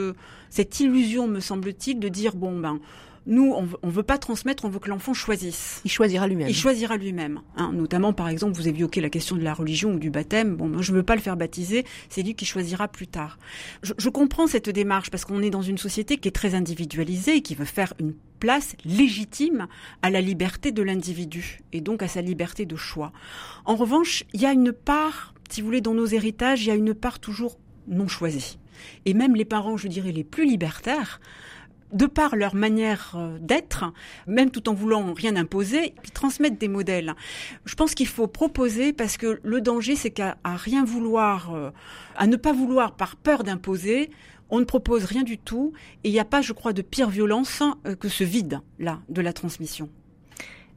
cette 0.52 0.80
illusion, 0.80 1.28
me 1.28 1.40
semble-t-il, 1.40 2.00
de 2.00 2.10
dire 2.10 2.36
bon 2.36 2.60
ben 2.60 2.80
nous, 3.26 3.54
on 3.54 3.88
ne 3.88 3.92
veut 3.92 4.04
pas 4.04 4.18
transmettre, 4.18 4.66
on 4.66 4.70
veut 4.70 4.80
que 4.80 4.90
l'enfant 4.90 5.14
choisisse. 5.14 5.82
Il 5.86 5.92
choisira 5.92 6.28
lui-même. 6.28 6.50
Il 6.50 6.56
choisira 6.56 6.98
lui-même. 6.98 7.42
Hein. 7.56 7.72
Notamment, 7.74 8.14
par 8.14 8.28
exemple, 8.28 8.54
vous 8.54 8.68
évoquez 8.68 9.02
la 9.02 9.10
question 9.10 9.36
de 9.36 9.44
la 9.44 9.54
religion 9.54 9.94
ou 9.94 10.00
du 10.00 10.10
baptême. 10.10 10.56
Bon, 10.56 10.68
moi, 10.68 10.82
je 10.82 10.92
ne 10.92 10.98
veux 10.98 11.04
pas 11.04 11.16
le 11.16 11.22
faire 11.22 11.38
baptiser, 11.38 11.86
c'est 12.10 12.22
lui 12.22 12.36
qui 12.36 12.46
choisira 12.46 12.88
plus 12.88 13.08
tard. 13.08 13.38
Je, 13.82 13.94
je 13.98 14.10
comprends 14.10 14.48
cette 14.48 14.70
démarche 14.70 15.10
parce 15.10 15.26
qu'on 15.26 15.42
est 15.42 15.50
dans 15.50 15.62
une 15.62 15.78
société 15.78 16.18
qui 16.18 16.28
est 16.28 16.32
très 16.32 16.56
individualisée 16.56 17.38
et 17.38 17.42
qui 17.42 17.56
veut 17.56 17.66
faire 17.66 17.94
une 18.00 18.14
place 18.40 18.76
légitime 18.84 19.68
à 20.02 20.10
la 20.10 20.20
liberté 20.20 20.74
de 20.74 20.82
l'individu 20.84 21.62
et 21.72 21.80
donc 21.80 22.04
à 22.04 22.10
sa 22.10 22.22
liberté 22.22 22.66
de 22.66 22.76
choix. 22.76 23.14
En 23.64 23.76
revanche, 23.76 24.26
il 24.34 24.42
y 24.42 24.46
a 24.46 24.52
une 24.52 24.74
part, 24.74 25.34
si 25.50 25.62
vous 25.62 25.68
voulez, 25.68 25.80
dans 25.80 25.94
nos 25.94 26.06
héritages, 26.06 26.64
il 26.64 26.68
y 26.68 26.72
a 26.72 26.76
une 26.76 26.94
part 26.94 27.20
toujours 27.20 27.58
non 27.88 28.10
choisie. 28.10 28.60
Et 29.06 29.14
même 29.14 29.36
les 29.36 29.46
parents, 29.46 29.78
je 29.78 29.88
dirais, 29.88 30.12
les 30.12 30.24
plus 30.24 30.46
libertaires, 30.46 31.22
de 31.94 32.06
par 32.06 32.36
leur 32.36 32.56
manière 32.56 33.14
euh, 33.16 33.38
d'être, 33.40 33.86
même 34.28 34.52
tout 34.52 34.68
en 34.68 34.74
voulant 34.74 35.14
rien 35.14 35.36
imposer, 35.36 35.94
ils 36.04 36.12
transmettent 36.12 36.60
des 36.60 36.68
modèles. 36.68 37.14
Je 37.66 37.76
pense 37.76 37.94
qu'il 37.96 38.08
faut 38.08 38.28
proposer 38.28 38.94
parce 38.94 39.18
que 39.18 39.40
le 39.44 39.62
danger, 39.62 39.96
c'est 39.96 40.12
qu'à 40.12 40.38
rien 40.44 40.84
vouloir, 40.84 41.54
euh, 41.54 41.72
à 42.18 42.28
ne 42.28 42.36
pas 42.36 42.54
vouloir 42.54 42.96
par 42.96 43.16
peur 43.16 43.44
d'imposer, 43.44 44.10
on 44.50 44.60
ne 44.60 44.66
propose 44.66 45.06
rien 45.06 45.24
du 45.24 45.38
tout 45.38 45.74
et 46.04 46.10
il 46.10 46.12
n'y 46.12 46.20
a 46.20 46.26
pas, 46.26 46.42
je 46.42 46.54
crois, 46.54 46.74
de 46.74 46.82
pire 46.82 47.10
violence 47.10 47.62
euh, 47.86 47.96
que 47.96 48.10
ce 48.10 48.24
vide 48.24 48.62
là 48.80 49.00
de 49.10 49.22
la 49.22 49.34
transmission. 49.34 49.90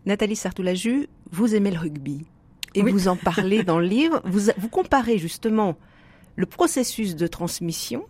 Nathalie 0.04 0.37
Sartoulaju, 0.37 1.08
vous 1.32 1.54
aimez 1.54 1.70
le 1.70 1.78
rugby 1.78 2.26
et 2.75 2.82
vous 2.82 3.08
en 3.08 3.16
parlez 3.16 3.64
dans 3.64 3.78
le 3.78 3.87
livre. 3.87 4.20
Vous, 4.25 4.50
vous 4.58 4.68
comparez 4.68 5.18
justement 5.18 5.76
le 6.37 6.46
processus 6.46 7.16
de 7.16 7.26
transmission 7.26 8.04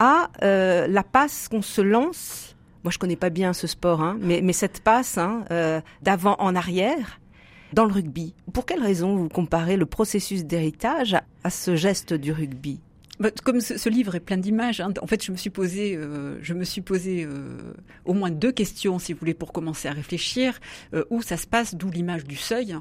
à 0.00 0.30
la 0.42 1.02
passe 1.04 1.46
qu'on 1.48 1.62
se 1.62 1.80
lance 1.80 2.50
moi 2.84 2.90
je 2.90 2.98
connais 2.98 3.16
pas 3.16 3.30
bien 3.30 3.52
ce 3.52 3.66
sport, 3.66 4.02
hein, 4.02 4.18
mais, 4.20 4.52
cette 4.52 4.80
passe 4.80 5.18
hein, 5.18 5.44
euh, 5.50 5.80
d'avant 6.02 6.36
en 6.38 6.54
arrière 6.54 7.20
dans 7.72 7.84
le 7.84 7.92
rugby. 7.92 8.34
Pour 8.52 8.66
quelle 8.66 8.82
raison 8.82 9.16
vous 9.16 9.28
comparez 9.28 9.76
le 9.76 9.86
processus 9.86 10.44
d'héritage 10.44 11.16
à 11.44 11.50
ce 11.50 11.76
geste 11.76 12.14
du 12.14 12.32
rugby? 12.32 12.80
Bah, 13.20 13.30
comme 13.44 13.60
ce, 13.60 13.88
livre 13.90 14.14
est 14.14 14.20
plein 14.20 14.38
d'images, 14.38 14.80
hein, 14.80 14.92
en 15.02 15.06
fait, 15.06 15.22
je 15.22 15.30
me 15.30 15.36
suis 15.36 15.50
posé, 15.50 15.94
euh, 15.94 16.38
je 16.42 16.54
me 16.54 16.64
suis 16.64 16.80
posé 16.80 17.24
euh, 17.24 17.74
au 18.06 18.14
moins 18.14 18.30
deux 18.30 18.50
questions, 18.50 18.98
si 18.98 19.12
vous 19.12 19.18
voulez, 19.18 19.34
pour 19.34 19.52
commencer 19.52 19.88
à 19.88 19.92
réfléchir. 19.92 20.58
où 21.10 21.20
ça 21.20 21.36
se 21.36 21.46
passe, 21.46 21.74
d'où 21.74 21.90
l'image 21.90 22.24
du 22.24 22.36
seuil, 22.36 22.74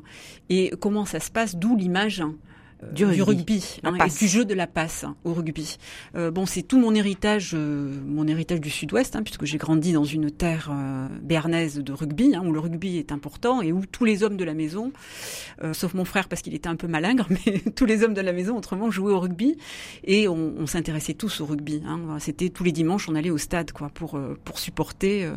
et 0.50 0.72
comment 0.80 1.06
ça 1.06 1.20
se 1.20 1.30
passe, 1.30 1.58
d'où 1.58 1.76
l'image 1.76 2.24
du 2.94 3.22
rugby, 3.22 3.80
hein, 3.84 3.94
et 4.06 4.10
du 4.10 4.28
jeu 4.28 4.46
de 4.46 4.54
la 4.54 4.66
passe 4.66 5.04
hein, 5.04 5.16
au 5.26 5.34
rugby. 5.34 5.78
Euh, 6.16 6.32
bon, 6.32 6.46
c'est 6.46 6.62
tout 6.62 6.80
mon 6.80 6.96
héritage, 6.96 7.52
euh, 7.54 7.94
mon 8.06 8.26
héritage 8.26 8.62
du 8.62 8.70
Sud-Ouest, 8.70 9.16
hein, 9.16 9.24
puisque 9.24 9.44
j'ai 9.44 9.58
grandi 9.58 9.92
dans 9.92 10.06
une 10.06 10.32
terre 10.32 10.70
euh, 10.72 11.08
béarnaise 11.22 11.80
de 11.80 11.92
rugby, 11.92 12.36
hein, 12.36 12.44
où 12.46 12.54
le 12.54 12.60
rugby 12.60 12.98
est 12.98 13.12
important 13.12 13.62
et 13.62 13.74
où 13.74 13.86
tous 13.86 14.06
les 14.06 14.24
hommes 14.24 14.38
de 14.38 14.46
la 14.46 14.54
maison, 14.54 14.94
euh, 15.62 15.74
sauf 15.74 15.94
mon 15.94 16.06
frère 16.06 16.30
parce 16.30 16.42
qu'il 16.42 16.56
était 16.56 16.70
un 16.70 16.78
peu 16.78 16.88
malingre, 16.88 17.28
mais 17.46 17.60
tous 17.76 17.86
les 17.86 18.04
hommes 18.04 18.14
de 18.14 18.22
la 18.22 18.32
maison 18.32 18.56
autrement 18.56 18.90
jouaient 18.90 19.14
au 19.14 19.20
rugby 19.20 19.58
et 20.06 20.30
on, 20.30 20.54
on 20.58 20.66
s'intéressait 20.66 21.16
tous 21.16 21.42
au 21.42 21.46
rugby. 21.46 21.82
Hein. 21.86 22.18
C'était 22.20 22.50
tous 22.50 22.64
les 22.64 22.72
dimanches, 22.72 23.10
on 23.10 23.16
allait 23.16 23.30
au 23.30 23.38
stade 23.38 23.74
quoi 23.74 23.90
pour 23.90 24.20
pour 24.46 24.60
supporter 24.60 25.30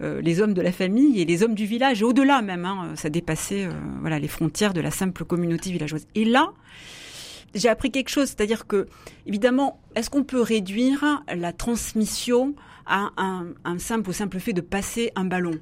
les 0.00 0.40
hommes 0.40 0.54
de 0.54 0.62
la 0.62 0.72
famille 0.72 1.20
et 1.20 1.24
les 1.24 1.42
hommes 1.42 1.54
du 1.54 1.66
village 1.66 2.00
et 2.00 2.04
au-delà 2.04 2.42
même. 2.42 2.64
Hein, 2.64 2.92
ça 2.96 3.10
dépassait 3.10 3.68
voilà 4.00 4.18
les 4.18 4.28
frontières 4.28 4.72
de 4.72 4.80
la 4.80 4.90
simple 4.90 5.24
communauté 5.24 5.70
villageoise. 5.70 6.06
Et 6.14 6.24
là 6.24 6.52
j'ai 7.54 7.68
appris 7.68 7.90
quelque 7.90 8.10
chose, 8.10 8.28
c'est-à-dire 8.28 8.66
que, 8.66 8.86
évidemment, 9.26 9.80
est-ce 9.94 10.10
qu'on 10.10 10.24
peut 10.24 10.40
réduire 10.40 11.22
la 11.34 11.52
transmission 11.52 12.54
à 12.86 13.10
un, 13.16 13.78
simple, 13.78 14.10
au 14.10 14.12
simple 14.12 14.38
fait 14.38 14.52
de 14.52 14.60
passer 14.60 15.12
un 15.16 15.24
ballon? 15.24 15.58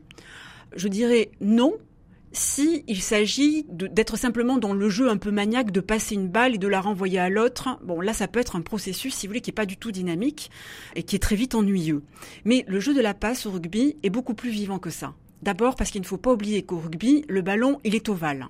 Je 0.74 0.88
dirais 0.88 1.30
non, 1.40 1.74
si 2.32 2.84
il 2.86 3.00
s'agit 3.00 3.66
d'être 3.70 4.18
simplement 4.18 4.58
dans 4.58 4.74
le 4.74 4.88
jeu 4.90 5.08
un 5.08 5.16
peu 5.16 5.30
maniaque 5.30 5.70
de 5.70 5.80
passer 5.80 6.16
une 6.16 6.28
balle 6.28 6.56
et 6.56 6.58
de 6.58 6.68
la 6.68 6.80
renvoyer 6.80 7.18
à 7.18 7.30
l'autre, 7.30 7.78
bon 7.82 8.00
là 8.00 8.12
ça 8.12 8.28
peut 8.28 8.40
être 8.40 8.56
un 8.56 8.60
processus 8.60 9.14
si 9.14 9.26
vous 9.26 9.30
voulez 9.30 9.40
qui 9.40 9.50
est 9.50 9.54
pas 9.54 9.64
du 9.64 9.78
tout 9.78 9.90
dynamique 9.90 10.50
et 10.96 11.02
qui 11.02 11.16
est 11.16 11.20
très 11.20 11.36
vite 11.36 11.54
ennuyeux. 11.54 12.02
Mais 12.44 12.64
le 12.68 12.78
jeu 12.78 12.92
de 12.92 13.00
la 13.00 13.14
passe 13.14 13.46
au 13.46 13.52
rugby 13.52 13.96
est 14.02 14.10
beaucoup 14.10 14.34
plus 14.34 14.50
vivant 14.50 14.78
que 14.78 14.90
ça. 14.90 15.14
D'abord 15.42 15.76
parce 15.76 15.90
qu'il 15.90 16.00
ne 16.00 16.06
faut 16.06 16.18
pas 16.18 16.32
oublier 16.32 16.62
qu'au 16.62 16.78
rugby, 16.78 17.24
le 17.28 17.40
ballon, 17.40 17.80
il 17.84 17.94
est 17.94 18.08
ovale. 18.08 18.48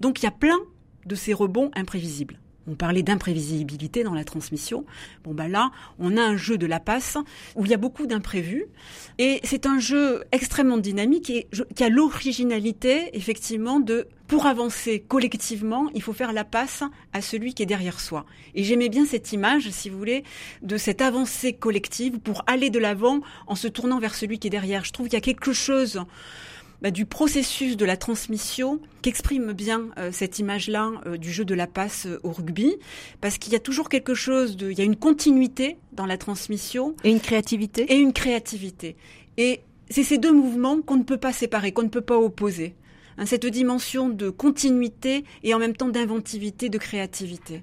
Donc 0.00 0.20
il 0.20 0.24
y 0.24 0.28
a 0.28 0.32
plein 0.32 0.58
de 1.06 1.14
ces 1.14 1.32
rebonds 1.32 1.70
imprévisibles. 1.74 2.38
On 2.66 2.74
parlait 2.74 3.02
d'imprévisibilité 3.02 4.04
dans 4.04 4.14
la 4.14 4.24
transmission. 4.24 4.86
Bon 5.22 5.34
bah 5.34 5.48
là, 5.48 5.70
on 5.98 6.16
a 6.16 6.22
un 6.22 6.36
jeu 6.36 6.56
de 6.56 6.66
la 6.66 6.80
passe 6.80 7.18
où 7.56 7.66
il 7.66 7.70
y 7.70 7.74
a 7.74 7.78
beaucoup 7.78 8.06
d'imprévus 8.06 8.64
et 9.18 9.40
c'est 9.44 9.66
un 9.66 9.78
jeu 9.78 10.24
extrêmement 10.32 10.78
dynamique 10.78 11.28
et 11.28 11.46
qui 11.74 11.84
a 11.84 11.90
l'originalité 11.90 13.10
effectivement 13.12 13.80
de 13.80 14.08
pour 14.26 14.46
avancer 14.46 15.04
collectivement, 15.06 15.90
il 15.94 16.00
faut 16.00 16.14
faire 16.14 16.32
la 16.32 16.44
passe 16.44 16.82
à 17.12 17.20
celui 17.20 17.52
qui 17.52 17.62
est 17.62 17.66
derrière 17.66 18.00
soi. 18.00 18.24
Et 18.54 18.64
j'aimais 18.64 18.88
bien 18.88 19.04
cette 19.04 19.32
image, 19.32 19.68
si 19.68 19.90
vous 19.90 19.98
voulez, 19.98 20.24
de 20.62 20.78
cette 20.78 21.02
avancée 21.02 21.52
collective 21.52 22.18
pour 22.18 22.42
aller 22.46 22.70
de 22.70 22.78
l'avant 22.78 23.20
en 23.46 23.54
se 23.54 23.68
tournant 23.68 23.98
vers 23.98 24.14
celui 24.14 24.38
qui 24.38 24.46
est 24.46 24.50
derrière. 24.50 24.86
Je 24.86 24.92
trouve 24.92 25.06
qu'il 25.08 25.14
y 25.14 25.18
a 25.18 25.20
quelque 25.20 25.52
chose 25.52 26.02
bah, 26.84 26.90
du 26.90 27.06
processus 27.06 27.78
de 27.78 27.86
la 27.86 27.96
transmission 27.96 28.78
qu'exprime 29.00 29.54
bien 29.54 29.88
euh, 29.96 30.10
cette 30.12 30.38
image-là 30.38 30.90
euh, 31.06 31.16
du 31.16 31.32
jeu 31.32 31.46
de 31.46 31.54
la 31.54 31.66
passe 31.66 32.04
euh, 32.04 32.20
au 32.24 32.30
rugby, 32.30 32.76
parce 33.22 33.38
qu'il 33.38 33.54
y 33.54 33.56
a 33.56 33.58
toujours 33.58 33.88
quelque 33.88 34.12
chose 34.12 34.58
de, 34.58 34.70
il 34.70 34.78
y 34.78 34.82
a 34.82 34.84
une 34.84 34.94
continuité 34.94 35.78
dans 35.92 36.04
la 36.04 36.18
transmission 36.18 36.94
et 37.02 37.10
une 37.10 37.20
créativité 37.20 37.90
et 37.90 37.96
une 37.96 38.12
créativité. 38.12 38.96
Et 39.38 39.62
c'est 39.88 40.02
ces 40.02 40.18
deux 40.18 40.30
mouvements 40.30 40.82
qu'on 40.82 40.98
ne 40.98 41.04
peut 41.04 41.16
pas 41.16 41.32
séparer, 41.32 41.72
qu'on 41.72 41.84
ne 41.84 41.88
peut 41.88 42.02
pas 42.02 42.18
opposer. 42.18 42.74
Hein, 43.16 43.24
cette 43.24 43.46
dimension 43.46 44.10
de 44.10 44.28
continuité 44.28 45.24
et 45.42 45.54
en 45.54 45.58
même 45.58 45.74
temps 45.74 45.88
d'inventivité, 45.88 46.68
de 46.68 46.76
créativité. 46.76 47.62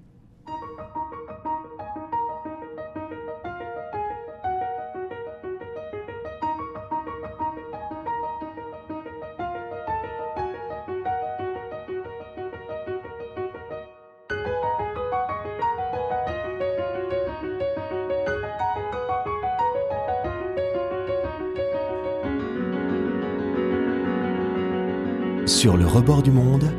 Sur 25.47 25.75
le 25.75 25.87
rebord 25.87 26.21
du 26.21 26.29
monde, 26.29 26.71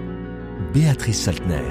Béatrice 0.72 1.20
Saltner. 1.20 1.64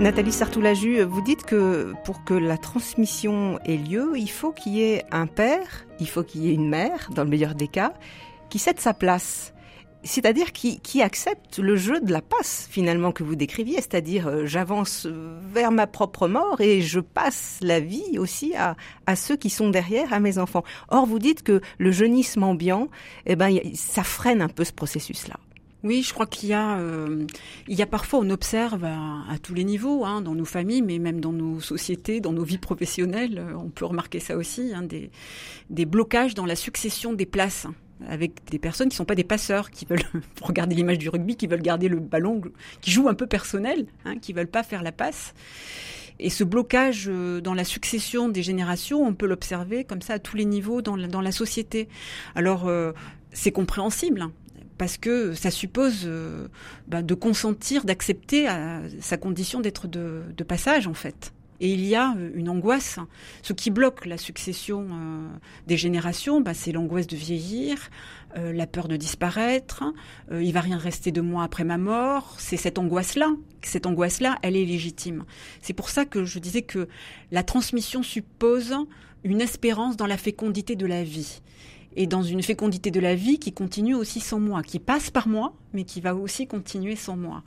Nathalie 0.00 0.32
Sartoulaju, 0.32 1.02
vous 1.04 1.20
dites 1.20 1.44
que 1.44 1.94
pour 2.04 2.24
que 2.24 2.34
la 2.34 2.58
transmission 2.58 3.60
ait 3.64 3.76
lieu, 3.76 4.12
il 4.16 4.28
faut 4.28 4.50
qu'il 4.50 4.74
y 4.74 4.82
ait 4.82 5.04
un 5.12 5.26
père, 5.26 5.86
il 6.00 6.08
faut 6.08 6.24
qu'il 6.24 6.42
y 6.42 6.50
ait 6.50 6.54
une 6.54 6.68
mère, 6.68 7.08
dans 7.14 7.22
le 7.22 7.30
meilleur 7.30 7.54
des 7.54 7.68
cas, 7.68 7.92
qui 8.50 8.58
cède 8.58 8.80
sa 8.80 8.94
place 8.94 9.54
c'est-à-dire 10.06 10.52
qui, 10.52 11.02
accepte 11.02 11.58
le 11.58 11.76
jeu 11.76 12.00
de 12.00 12.12
la 12.12 12.22
passe 12.22 12.68
finalement 12.70 13.12
que 13.12 13.22
vous 13.22 13.34
décriviez, 13.34 13.76
c'est-à-dire 13.76 14.28
euh, 14.28 14.46
j'avance 14.46 15.06
vers 15.52 15.72
ma 15.72 15.86
propre 15.86 16.28
mort 16.28 16.60
et 16.60 16.80
je 16.80 17.00
passe 17.00 17.58
la 17.60 17.80
vie 17.80 18.18
aussi 18.18 18.54
à, 18.56 18.76
ceux 19.16 19.36
qui 19.36 19.50
sont 19.50 19.68
derrière, 19.68 20.12
à 20.12 20.20
mes 20.20 20.38
enfants. 20.38 20.62
Or, 20.88 21.06
vous 21.06 21.18
dites 21.18 21.42
que 21.42 21.60
le 21.78 21.90
jeunisme 21.90 22.44
ambiant, 22.44 22.88
eh 23.26 23.36
ben, 23.36 23.58
ça 23.74 24.04
freine 24.04 24.42
un 24.42 24.48
peu 24.48 24.64
ce 24.64 24.72
processus-là. 24.72 25.36
Oui, 25.86 26.02
je 26.02 26.12
crois 26.12 26.26
qu'il 26.26 26.48
y 26.48 26.52
a, 26.52 26.80
euh, 26.80 27.24
il 27.68 27.78
y 27.78 27.82
a 27.82 27.86
parfois, 27.86 28.18
on 28.18 28.28
observe 28.30 28.82
à, 28.82 29.38
tous 29.40 29.54
les 29.54 29.62
niveaux, 29.62 30.04
hein, 30.04 30.20
dans 30.20 30.34
nos 30.34 30.44
familles, 30.44 30.82
mais 30.82 30.98
même 30.98 31.20
dans 31.20 31.32
nos 31.32 31.60
sociétés, 31.60 32.18
dans 32.18 32.32
nos 32.32 32.42
vies 32.42 32.58
professionnelles, 32.58 33.38
euh, 33.38 33.54
on 33.56 33.68
peut 33.68 33.84
remarquer 33.84 34.18
ça 34.18 34.36
aussi, 34.36 34.72
hein, 34.74 34.82
des, 34.82 35.84
blocages 35.86 36.34
dans 36.34 36.44
la 36.44 36.56
succession 36.56 37.12
des 37.12 37.24
places 37.24 37.68
avec 38.08 38.32
des 38.50 38.58
personnes 38.58 38.88
qui 38.88 38.96
sont 38.96 39.04
pas 39.04 39.14
des 39.14 39.22
passeurs, 39.22 39.70
qui 39.70 39.84
veulent, 39.84 40.02
regarder 40.42 40.74
l'image 40.74 40.98
du 40.98 41.08
rugby, 41.08 41.36
qui 41.36 41.46
veulent 41.46 41.62
garder 41.62 41.86
le 41.86 42.00
ballon, 42.00 42.42
qui 42.80 42.90
jouent 42.90 43.08
un 43.08 43.14
peu 43.14 43.28
personnel, 43.28 43.86
hein, 44.04 44.18
qui 44.18 44.32
veulent 44.32 44.48
pas 44.48 44.64
faire 44.64 44.82
la 44.82 44.90
passe. 44.90 45.34
Et 46.18 46.30
ce 46.30 46.42
blocage 46.42 47.04
euh, 47.08 47.40
dans 47.40 47.54
la 47.54 47.64
succession 47.64 48.28
des 48.28 48.42
générations, 48.42 49.06
on 49.06 49.14
peut 49.14 49.26
l'observer 49.26 49.84
comme 49.84 50.02
ça 50.02 50.14
à 50.14 50.18
tous 50.18 50.36
les 50.36 50.46
niveaux 50.46 50.82
dans 50.82 50.96
la, 50.96 51.32
société. 51.32 51.88
Alors, 52.34 52.68
c'est 53.30 53.52
compréhensible. 53.52 54.30
Parce 54.78 54.98
que 54.98 55.32
ça 55.32 55.50
suppose 55.50 56.02
euh, 56.04 56.48
bah, 56.88 57.02
de 57.02 57.14
consentir, 57.14 57.84
d'accepter 57.84 58.46
sa 59.00 59.16
condition 59.16 59.60
d'être 59.60 59.86
de, 59.88 60.22
passage 60.46 60.86
en 60.86 60.94
fait. 60.94 61.32
Et 61.60 61.72
il 61.72 61.84
y 61.84 61.94
a 61.94 62.14
euh, 62.16 62.30
une 62.34 62.48
angoisse. 62.48 62.98
Ce 63.42 63.52
qui 63.52 63.70
bloque 63.70 64.06
la 64.06 64.18
succession 64.18 64.86
euh, 64.90 65.28
des 65.66 65.76
générations, 65.76 66.40
bah, 66.40 66.54
c'est 66.54 66.72
l'angoisse 66.72 67.06
de 67.06 67.16
vieillir, 67.16 67.78
euh, 68.36 68.52
la 68.52 68.66
peur 68.66 68.88
de 68.88 68.96
disparaître, 68.96 69.84
il 70.30 70.52
va 70.52 70.60
rien 70.60 70.78
rester 70.78 71.12
de 71.12 71.20
moi 71.20 71.44
après 71.44 71.64
ma 71.64 71.78
mort. 71.78 72.34
C'est 72.38 72.56
cette 72.56 72.78
angoisse-là. 72.78 73.30
Cette 73.62 73.86
angoisse-là, 73.86 74.38
elle 74.42 74.56
est 74.56 74.64
légitime. 74.64 75.24
C'est 75.62 75.72
pour 75.72 75.88
ça 75.88 76.04
que 76.04 76.24
je 76.24 76.38
disais 76.38 76.62
que 76.62 76.88
la 77.30 77.42
transmission 77.42 78.02
suppose 78.02 78.74
une 79.24 79.40
espérance 79.40 79.96
dans 79.96 80.06
la 80.06 80.16
fécondité 80.16 80.76
de 80.76 80.86
la 80.86 81.02
vie 81.02 81.40
et 81.96 82.06
dans 82.06 82.22
une 82.22 82.42
fécondité 82.42 82.90
de 82.90 83.00
la 83.00 83.14
vie 83.14 83.38
qui 83.38 83.52
continue 83.52 83.94
aussi 83.94 84.20
sans 84.20 84.38
moi, 84.38 84.62
qui 84.62 84.78
passe 84.78 85.10
par 85.10 85.28
moi, 85.28 85.54
mais 85.72 85.84
qui 85.84 86.00
va 86.00 86.14
aussi 86.14 86.46
continuer 86.46 86.94
sans 86.94 87.16
moi. 87.16 87.42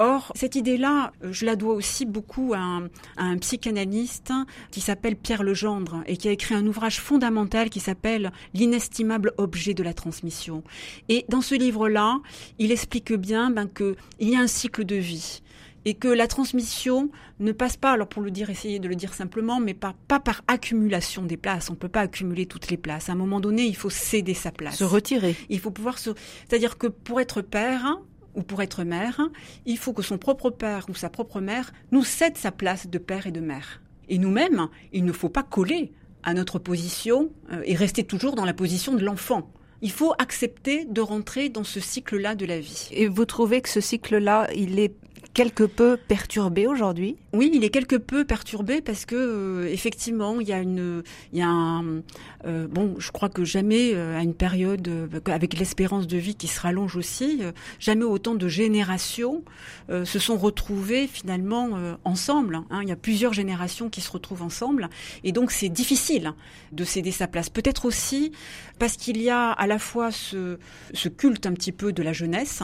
Or, 0.00 0.32
cette 0.34 0.56
idée-là, 0.56 1.12
je 1.22 1.46
la 1.46 1.54
dois 1.54 1.74
aussi 1.74 2.04
beaucoup 2.04 2.52
à 2.52 2.80
un, 3.16 3.38
psychanalyste 3.38 4.32
qui 4.72 4.80
s'appelle 4.80 5.14
Pierre 5.14 5.44
Legendre 5.44 6.02
et 6.06 6.16
qui 6.16 6.28
a 6.28 6.32
écrit 6.32 6.54
un 6.54 6.66
ouvrage 6.66 7.00
fondamental 7.00 7.70
qui 7.70 7.78
s'appelle 7.78 8.32
L'inestimable 8.54 9.32
objet 9.38 9.72
de 9.72 9.84
la 9.84 9.94
transmission. 9.94 10.64
Et 11.08 11.24
dans 11.28 11.42
ce 11.42 11.54
livre-là, 11.54 12.18
il 12.58 12.72
explique 12.72 13.12
bien 13.12 13.50
ben, 13.50 13.68
qu'il 13.68 13.94
y 14.28 14.34
a 14.34 14.40
un 14.40 14.48
cycle 14.48 14.84
de 14.84 14.96
vie 14.96 15.42
et 15.84 15.94
que 15.94 16.08
la 16.08 16.26
transmission 16.26 17.10
ne 17.40 17.52
passe 17.52 17.76
pas, 17.76 17.92
alors 17.92 18.08
pour 18.08 18.22
le 18.22 18.30
dire, 18.30 18.50
essayer 18.50 18.78
de 18.78 18.88
le 18.88 18.94
dire 18.94 19.14
simplement, 19.14 19.60
mais 19.60 19.74
pas, 19.74 19.94
pas 20.08 20.20
par 20.20 20.42
accumulation 20.46 21.24
des 21.24 21.36
places. 21.36 21.70
On 21.70 21.74
ne 21.74 21.78
peut 21.78 21.88
pas 21.88 22.00
accumuler 22.00 22.46
toutes 22.46 22.70
les 22.70 22.76
places. 22.76 23.08
À 23.08 23.12
un 23.12 23.16
moment 23.16 23.40
donné, 23.40 23.64
il 23.64 23.76
faut 23.76 23.90
céder 23.90 24.34
sa 24.34 24.50
place. 24.50 24.76
Se 24.76 24.84
retirer. 24.84 25.36
Il 25.48 25.60
faut 25.60 25.70
pouvoir 25.70 25.98
se... 25.98 26.10
C'est-à-dire 26.48 26.78
que 26.78 26.86
pour 26.86 27.20
être 27.20 27.42
père, 27.42 27.98
ou 28.34 28.42
pour 28.42 28.62
être 28.62 28.84
mère, 28.84 29.20
il 29.64 29.78
faut 29.78 29.92
que 29.92 30.02
son 30.02 30.18
propre 30.18 30.50
père 30.50 30.86
ou 30.88 30.94
sa 30.94 31.08
propre 31.08 31.40
mère 31.40 31.72
nous 31.92 32.04
cède 32.04 32.36
sa 32.36 32.50
place 32.50 32.88
de 32.88 32.98
père 32.98 33.26
et 33.26 33.30
de 33.30 33.40
mère. 33.40 33.80
Et 34.08 34.18
nous-mêmes, 34.18 34.68
il 34.92 35.04
ne 35.04 35.12
faut 35.12 35.28
pas 35.28 35.42
coller 35.42 35.92
à 36.22 36.34
notre 36.34 36.58
position 36.58 37.30
euh, 37.52 37.62
et 37.64 37.74
rester 37.74 38.04
toujours 38.04 38.34
dans 38.34 38.44
la 38.44 38.54
position 38.54 38.94
de 38.94 39.04
l'enfant. 39.04 39.50
Il 39.82 39.90
faut 39.90 40.14
accepter 40.18 40.84
de 40.86 41.00
rentrer 41.00 41.48
dans 41.48 41.64
ce 41.64 41.80
cycle-là 41.80 42.34
de 42.34 42.46
la 42.46 42.58
vie. 42.58 42.88
Et 42.92 43.06
vous 43.06 43.24
trouvez 43.26 43.60
que 43.60 43.68
ce 43.68 43.80
cycle-là, 43.80 44.48
il 44.54 44.78
est 44.78 44.94
quelque 45.34 45.64
peu 45.64 45.96
perturbé 45.96 46.66
aujourd'hui 46.66 47.16
Oui, 47.32 47.50
il 47.52 47.64
est 47.64 47.70
quelque 47.70 47.96
peu 47.96 48.24
perturbé 48.24 48.80
parce 48.80 49.04
que 49.04 49.16
euh, 49.16 49.72
effectivement, 49.72 50.40
il 50.40 50.48
y 50.48 50.52
a 50.52 50.60
une, 50.60 51.02
il 51.32 51.40
y 51.40 51.42
a 51.42 51.48
un, 51.48 52.02
euh, 52.46 52.68
bon, 52.68 52.94
je 52.98 53.10
crois 53.10 53.28
que 53.28 53.44
jamais 53.44 53.92
euh, 53.94 54.18
à 54.18 54.22
une 54.22 54.34
période 54.34 54.88
avec 55.26 55.58
l'espérance 55.58 56.06
de 56.06 56.16
vie 56.16 56.36
qui 56.36 56.46
se 56.46 56.60
rallonge 56.60 56.96
aussi, 56.96 57.40
jamais 57.80 58.04
autant 58.04 58.34
de 58.34 58.48
générations 58.48 59.42
se 59.88 60.18
sont 60.18 60.36
retrouvées 60.36 61.06
finalement 61.06 61.70
ensemble. 62.04 62.60
Hein. 62.70 62.80
Il 62.82 62.88
y 62.88 62.92
a 62.92 62.96
plusieurs 62.96 63.32
générations 63.32 63.88
qui 63.88 64.00
se 64.00 64.10
retrouvent 64.10 64.42
ensemble 64.42 64.88
et 65.24 65.32
donc 65.32 65.50
c'est 65.50 65.68
difficile 65.68 66.32
de 66.72 66.84
céder 66.84 67.10
sa 67.10 67.26
place. 67.26 67.50
Peut-être 67.50 67.84
aussi 67.86 68.32
parce 68.78 68.96
qu'il 68.96 69.20
y 69.20 69.30
a 69.30 69.50
à 69.50 69.66
la 69.66 69.78
fois 69.78 70.10
ce, 70.10 70.58
ce 70.92 71.08
culte 71.08 71.46
un 71.46 71.52
petit 71.52 71.72
peu 71.72 71.92
de 71.92 72.02
la 72.02 72.12
jeunesse 72.12 72.62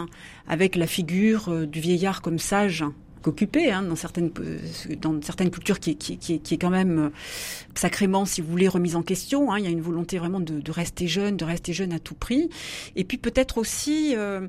avec 0.50 0.74
la 0.74 0.88
figure 0.88 1.66
du 1.66 1.80
vieillard 1.80 2.20
comme 2.22 2.40
ça 2.40 2.66
qu'occupé 3.22 3.70
hein, 3.70 3.82
dans 3.82 3.96
certaines 3.96 4.30
dans 5.00 5.20
certaines 5.22 5.50
cultures 5.50 5.78
qui, 5.78 5.96
qui, 5.96 6.18
qui, 6.18 6.54
est 6.54 6.58
quand 6.58 6.70
même 6.70 6.98
euh, 6.98 7.10
sacrément 7.74 8.24
si 8.24 8.40
vous 8.40 8.50
voulez 8.50 8.68
remise 8.68 8.96
en 8.96 9.02
question 9.02 9.52
hein. 9.52 9.58
il 9.58 9.64
y 9.64 9.68
a 9.68 9.70
une 9.70 9.80
volonté 9.80 10.18
vraiment 10.18 10.40
de, 10.40 10.60
de, 10.60 10.72
rester 10.72 11.06
jeune 11.06 11.36
de 11.36 11.44
rester 11.44 11.72
jeune 11.72 11.92
à 11.92 11.98
tout 11.98 12.14
prix. 12.14 12.50
Et 12.96 13.04
puis 13.04 13.18
peut-être 13.18 13.58
aussi 13.58 14.14
euh, 14.16 14.48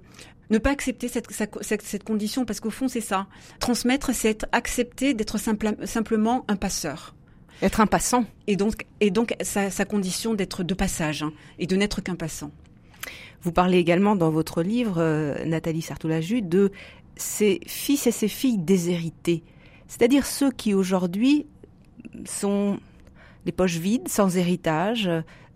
ne 0.50 0.58
pas 0.58 0.72
accepter 0.72 1.08
cette, 1.08 1.28
cette, 1.32 1.82
cette 1.82 2.04
condition 2.04 2.46
parce 2.46 2.60
qu'au 2.60 2.72
fond 2.72 2.88
c'est 2.88 3.02
ça. 3.02 3.28
Transmettre 3.60 4.14
c'est 4.14 4.30
être 4.30 4.46
accepter 4.52 5.14
d'être 5.14 5.38
simplement 5.38 6.46
un 6.48 6.56
passeur. 6.56 7.16
Être 7.62 7.80
un 7.80 7.88
passant. 7.88 8.26
Et 8.48 8.56
donc 8.56 8.86
et 9.02 9.12
donc 9.12 9.36
sa, 9.42 9.70
sa 9.70 9.86
condition 9.86 10.34
d'être 10.34 10.64
de 10.64 10.74
passage 10.74 11.24
hein, 11.24 11.32
et 11.60 11.68
de 11.68 11.76
n'être 11.76 12.02
qu'un 12.02 12.16
passant 12.16 12.52
vous 13.42 13.52
parlez 13.52 13.78
également 13.78 14.16
dans 14.16 14.30
votre 14.30 14.62
livre, 14.62 14.96
euh, 14.98 15.46
Nathalie 15.46 15.82
Sartoulaju, 15.82 16.42
de 16.42 16.72
ces 17.16 17.60
fils 17.66 18.08
et 18.08 18.12
ces 18.12 18.28
filles 18.28 18.58
déshérités, 18.58 19.44
c'est-à-dire 19.88 20.26
ceux 20.26 20.52
qui 20.52 20.74
aujourd'hui 20.74 21.46
sont 22.26 22.80
les 23.46 23.52
poches 23.52 23.78
vides, 23.78 24.08
sans 24.08 24.38
héritage, 24.38 25.10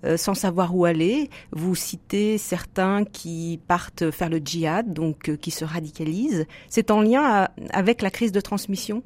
euh, 0.03 0.17
sans 0.17 0.34
savoir 0.34 0.75
où 0.75 0.86
aller. 0.86 1.29
Vous 1.51 1.75
citez 1.75 2.38
certains 2.38 3.05
qui 3.05 3.60
partent 3.67 4.12
faire 4.12 4.29
le 4.29 4.38
djihad, 4.38 4.93
donc 4.93 5.29
euh, 5.29 5.36
qui 5.36 5.51
se 5.51 5.65
radicalisent. 5.65 6.45
C'est 6.69 6.91
en 6.91 7.01
lien 7.01 7.47
avec 7.71 8.01
la 8.01 8.10
crise 8.10 8.31
de 8.31 8.41
transmission? 8.41 9.03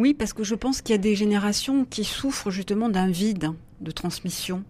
Oui, 0.00 0.14
parce 0.14 0.32
que 0.32 0.44
je 0.44 0.54
pense 0.54 0.80
qu'il 0.80 0.94
y 0.94 0.98
a 0.98 1.02
des 1.02 1.14
générations 1.14 1.84
qui 1.84 2.04
souffrent 2.04 2.50
justement 2.50 2.88
d'un 2.88 3.08
vide 3.08 3.52
de 3.80 3.90
transmission. 3.90 4.64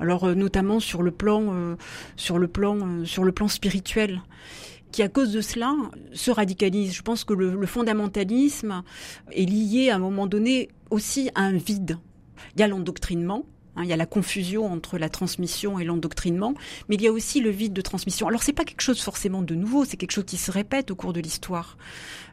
Alors 0.00 0.24
euh, 0.24 0.34
notamment 0.34 0.80
sur 0.80 1.02
le 1.02 1.10
plan, 1.10 1.76
sur 2.16 2.38
le 2.38 2.48
plan, 2.48 3.04
sur 3.04 3.24
le 3.24 3.32
plan 3.32 3.46
spirituel 3.46 4.22
qui 4.90 5.02
à 5.02 5.08
cause 5.08 5.32
de 5.32 5.40
cela 5.40 5.74
se 6.12 6.30
radicalise. 6.30 6.92
Je 6.94 7.02
pense 7.02 7.24
que 7.24 7.32
le, 7.32 7.66
fondamentalisme 7.66 8.82
est 9.32 9.44
lié 9.44 9.90
à 9.90 9.96
un 9.96 9.98
moment 9.98 10.26
donné 10.26 10.68
aussi 10.90 11.30
à 11.34 11.42
un 11.42 11.56
vide. 11.56 11.98
Il 12.56 12.60
y 12.60 12.64
a 12.64 12.68
l'endoctrinement, 12.68 13.44
hein, 13.76 13.82
il 13.84 13.88
y 13.88 13.92
a 13.92 13.96
la 13.96 14.06
confusion 14.06 14.66
entre 14.66 14.98
la 14.98 15.08
transmission 15.08 15.78
et 15.78 15.84
l'endoctrinement, 15.84 16.54
mais 16.88 16.96
il 16.96 17.02
y 17.02 17.06
a 17.06 17.12
aussi 17.12 17.40
le 17.40 17.50
vide 17.50 17.72
de 17.72 17.82
transmission. 17.82 18.26
Alors 18.26 18.42
c'est 18.42 18.52
pas 18.52 18.64
quelque 18.64 18.80
chose 18.80 19.00
forcément 19.00 19.42
de 19.42 19.54
nouveau, 19.54 19.84
c'est 19.84 19.96
quelque 19.96 20.12
chose 20.12 20.24
qui 20.24 20.38
se 20.38 20.50
répète 20.50 20.90
au 20.90 20.96
cours 20.96 21.12
de 21.12 21.20
l'histoire. 21.20 21.76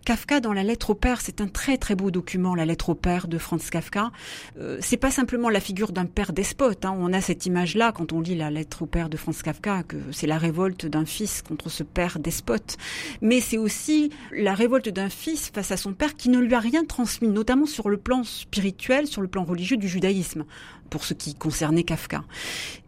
Kafka 0.07 0.39
dans 0.39 0.53
la 0.53 0.63
lettre 0.63 0.91
au 0.91 0.95
père, 0.95 1.19
c'est 1.19 1.41
un 1.41 1.49
très 1.49 1.77
très 1.77 1.93
beau 1.93 2.11
document, 2.11 2.55
la 2.55 2.63
lettre 2.65 2.87
au 2.87 2.95
père 2.95 3.27
de 3.27 3.37
Franz 3.37 3.69
Kafka. 3.69 4.13
Euh, 4.57 4.77
c'est 4.79 4.95
pas 4.95 5.11
simplement 5.11 5.49
la 5.49 5.59
figure 5.59 5.91
d'un 5.91 6.05
père 6.05 6.31
despote. 6.31 6.85
Hein. 6.85 6.95
On 6.97 7.11
a 7.11 7.19
cette 7.19 7.45
image-là 7.45 7.91
quand 7.91 8.13
on 8.13 8.21
lit 8.21 8.35
la 8.35 8.49
lettre 8.49 8.83
au 8.83 8.85
père 8.85 9.09
de 9.09 9.17
Franz 9.17 9.43
Kafka, 9.43 9.83
que 9.83 9.97
c'est 10.13 10.25
la 10.25 10.37
révolte 10.37 10.85
d'un 10.85 11.03
fils 11.03 11.41
contre 11.41 11.69
ce 11.69 11.83
père 11.83 12.19
despote. 12.19 12.77
Mais 13.19 13.41
c'est 13.41 13.57
aussi 13.57 14.09
la 14.31 14.53
révolte 14.53 14.87
d'un 14.87 15.09
fils 15.09 15.51
face 15.53 15.71
à 15.71 15.75
son 15.75 15.91
père 15.91 16.15
qui 16.15 16.29
ne 16.29 16.39
lui 16.39 16.53
a 16.53 16.61
rien 16.61 16.85
transmis, 16.85 17.27
notamment 17.27 17.65
sur 17.65 17.89
le 17.89 17.97
plan 17.97 18.23
spirituel, 18.23 19.07
sur 19.07 19.21
le 19.21 19.27
plan 19.27 19.43
religieux 19.43 19.75
du 19.75 19.89
judaïsme 19.89 20.45
pour 20.89 21.03
ce 21.03 21.15
qui 21.15 21.35
concernait 21.35 21.83
Kafka. 21.83 22.23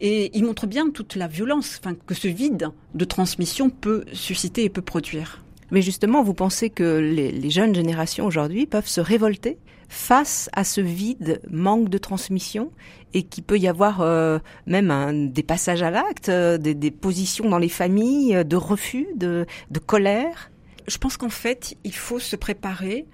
Et 0.00 0.30
il 0.32 0.46
montre 0.46 0.66
bien 0.66 0.88
toute 0.88 1.16
la 1.16 1.26
violence 1.26 1.80
enfin, 1.84 1.94
que 2.06 2.14
ce 2.14 2.28
vide 2.28 2.70
de 2.94 3.04
transmission 3.04 3.68
peut 3.68 4.06
susciter 4.14 4.64
et 4.64 4.70
peut 4.70 4.80
produire. 4.80 5.42
Mais 5.70 5.82
justement, 5.82 6.22
vous 6.22 6.34
pensez 6.34 6.70
que 6.70 6.98
les, 6.98 7.50
jeunes 7.50 7.74
générations 7.74 8.26
aujourd'hui 8.26 8.66
peuvent 8.66 8.86
se 8.86 9.00
révolter 9.00 9.58
face 9.88 10.48
à 10.52 10.62
ce 10.62 10.80
vide, 10.80 11.40
manque 11.50 11.88
de 11.88 11.98
transmission, 11.98 12.70
et 13.12 13.24
qu'il 13.24 13.42
peut 13.42 13.58
y 13.58 13.66
avoir 13.66 14.02
euh, 14.02 14.38
même 14.66 15.32
des 15.32 15.42
passages 15.42 15.82
à 15.82 15.90
l'acte, 15.90 16.28
euh, 16.28 16.58
des, 16.58 16.90
positions 16.92 17.48
dans 17.48 17.58
les 17.58 17.68
familles 17.68 18.36
euh, 18.36 18.44
de 18.44 18.56
refus, 18.56 19.08
de 19.16 19.46
colère? 19.86 20.50
Je 20.86 20.98
pense 20.98 21.16
qu'en 21.16 21.28
fait, 21.28 21.76
il 21.84 21.94
faut 21.94 22.18
se 22.18 22.36
préparer 22.36 23.06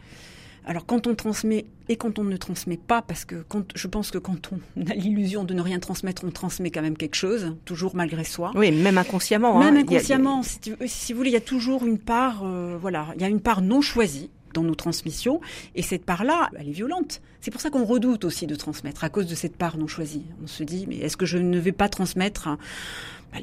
Alors 0.66 0.84
quand 0.84 1.06
on 1.06 1.14
transmet 1.14 1.64
et 1.88 1.96
quand 1.96 2.18
on 2.18 2.24
ne 2.24 2.36
transmet 2.36 2.76
pas, 2.76 3.00
parce 3.00 3.24
que 3.24 3.36
quand, 3.48 3.64
je 3.76 3.86
pense 3.86 4.10
que 4.10 4.18
quand 4.18 4.50
on 4.52 4.86
a 4.90 4.94
l'illusion 4.94 5.44
de 5.44 5.54
ne 5.54 5.62
rien 5.62 5.78
transmettre, 5.78 6.24
on 6.24 6.32
transmet 6.32 6.70
quand 6.72 6.82
même 6.82 6.96
quelque 6.96 7.14
chose, 7.14 7.54
toujours 7.64 7.94
malgré 7.94 8.24
soi. 8.24 8.50
Oui, 8.56 8.72
même 8.72 8.98
inconsciemment. 8.98 9.60
Même 9.60 9.76
hein. 9.76 9.80
inconsciemment, 9.80 10.42
si, 10.42 10.58
si, 10.86 11.12
vous 11.12 11.18
voulez, 11.18 11.30
il 11.30 11.34
y 11.34 11.36
a 11.36 11.40
toujours 11.40 11.86
une 11.86 11.98
part, 11.98 12.42
euh, 12.44 12.76
voilà, 12.80 13.06
il 13.14 13.22
y 13.22 13.24
a 13.24 13.28
une 13.28 13.40
part 13.40 13.62
non 13.62 13.80
choisie 13.80 14.30
dans 14.54 14.64
nos 14.64 14.74
transmissions, 14.74 15.40
et 15.74 15.82
cette 15.82 16.04
part-là, 16.04 16.50
elle 16.58 16.68
est 16.68 16.72
violente. 16.72 17.20
C'est 17.40 17.50
pour 17.50 17.60
ça 17.60 17.70
qu'on 17.70 17.84
redoute 17.84 18.24
aussi 18.24 18.46
de 18.46 18.56
transmettre, 18.56 19.04
à 19.04 19.10
cause 19.10 19.26
de 19.26 19.34
cette 19.36 19.56
part 19.56 19.76
non 19.76 19.86
choisie. 19.86 20.24
On 20.42 20.46
se 20.48 20.64
dit, 20.64 20.86
mais 20.88 20.96
est-ce 20.96 21.16
que 21.16 21.26
je 21.26 21.38
ne 21.38 21.60
vais 21.60 21.72
pas 21.72 21.88
transmettre 21.88 22.48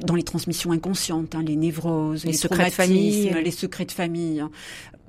dans 0.02 0.14
les 0.14 0.22
transmissions 0.22 0.72
inconscientes, 0.72 1.34
hein, 1.34 1.42
les 1.42 1.56
névroses, 1.56 2.24
les, 2.24 2.32
secrets 2.32 2.66
de 2.66 2.70
famille, 2.70 3.30
les 3.30 3.50
secrets 3.50 3.84
de 3.84 3.92
famille. 3.92 4.42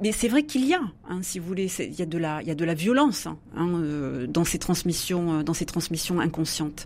Mais 0.01 0.11
c'est 0.11 0.27
vrai 0.27 0.43
qu'il 0.43 0.65
y 0.65 0.73
a, 0.73 0.81
hein, 1.09 1.19
si 1.21 1.39
vous 1.39 1.47
voulez, 1.47 1.71
il 1.79 1.93
y 1.95 2.01
a 2.01 2.05
de 2.05 2.17
la, 2.17 2.41
il 2.41 2.47
y 2.47 2.51
a 2.51 2.55
de 2.55 2.65
la 2.65 2.73
violence 2.73 3.27
hein, 3.27 3.37
euh, 3.57 4.27
dans 4.27 4.43
ces 4.43 4.59
transmissions, 4.59 5.39
euh, 5.39 5.43
dans 5.43 5.53
ces 5.53 5.65
transmissions 5.65 6.19
inconscientes. 6.19 6.85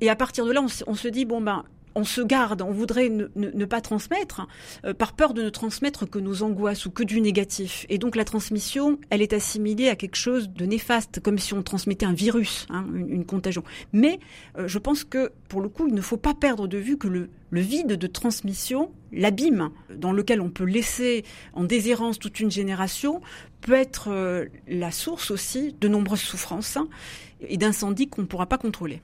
Et 0.00 0.10
à 0.10 0.16
partir 0.16 0.44
de 0.46 0.52
là, 0.52 0.60
on, 0.60 0.90
on 0.90 0.94
se 0.94 1.08
dit 1.08 1.24
bon 1.24 1.40
ben 1.40 1.64
on 1.94 2.04
se 2.04 2.20
garde, 2.20 2.62
on 2.62 2.72
voudrait 2.72 3.08
ne, 3.08 3.64
pas 3.64 3.80
transmettre, 3.80 4.46
euh, 4.84 4.94
par 4.94 5.14
peur 5.14 5.34
de 5.34 5.42
ne 5.42 5.50
transmettre 5.50 6.08
que 6.08 6.18
nos 6.18 6.42
angoisses 6.42 6.86
ou 6.86 6.90
que 6.90 7.02
du 7.02 7.20
négatif. 7.20 7.86
Et 7.88 7.98
donc 7.98 8.16
la 8.16 8.24
transmission, 8.24 8.98
elle 9.10 9.22
est 9.22 9.32
assimilée 9.32 9.88
à 9.88 9.96
quelque 9.96 10.16
chose 10.16 10.50
de 10.50 10.66
néfaste, 10.66 11.20
comme 11.20 11.38
si 11.38 11.54
on 11.54 11.62
transmettait 11.62 12.06
un 12.06 12.12
virus, 12.12 12.66
hein, 12.70 12.86
une, 12.94 13.24
contagion. 13.24 13.62
Mais 13.92 14.20
euh, 14.58 14.68
je 14.68 14.78
pense 14.78 15.04
que, 15.04 15.32
pour 15.48 15.60
le 15.60 15.68
coup, 15.68 15.86
il 15.88 15.94
ne 15.94 16.00
faut 16.00 16.16
pas 16.16 16.34
perdre 16.34 16.66
de 16.66 16.78
vue 16.78 16.96
que 16.96 17.08
le, 17.08 17.28
vide 17.52 17.94
de 17.94 18.06
transmission, 18.06 18.92
l'abîme 19.12 19.70
dans 19.94 20.12
lequel 20.12 20.40
on 20.40 20.50
peut 20.50 20.64
laisser 20.64 21.24
en 21.52 21.64
déshérence 21.64 22.18
toute 22.18 22.40
une 22.40 22.50
génération, 22.50 23.20
peut 23.60 23.74
être 23.74 24.08
euh, 24.08 24.46
la 24.68 24.90
source 24.90 25.30
aussi 25.30 25.74
de 25.80 25.88
nombreuses 25.88 26.20
souffrances 26.20 26.76
hein, 26.76 26.88
et 27.40 27.56
d'incendies 27.56 28.08
qu'on 28.08 28.22
ne 28.22 28.26
pourra 28.26 28.46
pas 28.46 28.58
contrôler. 28.58 29.02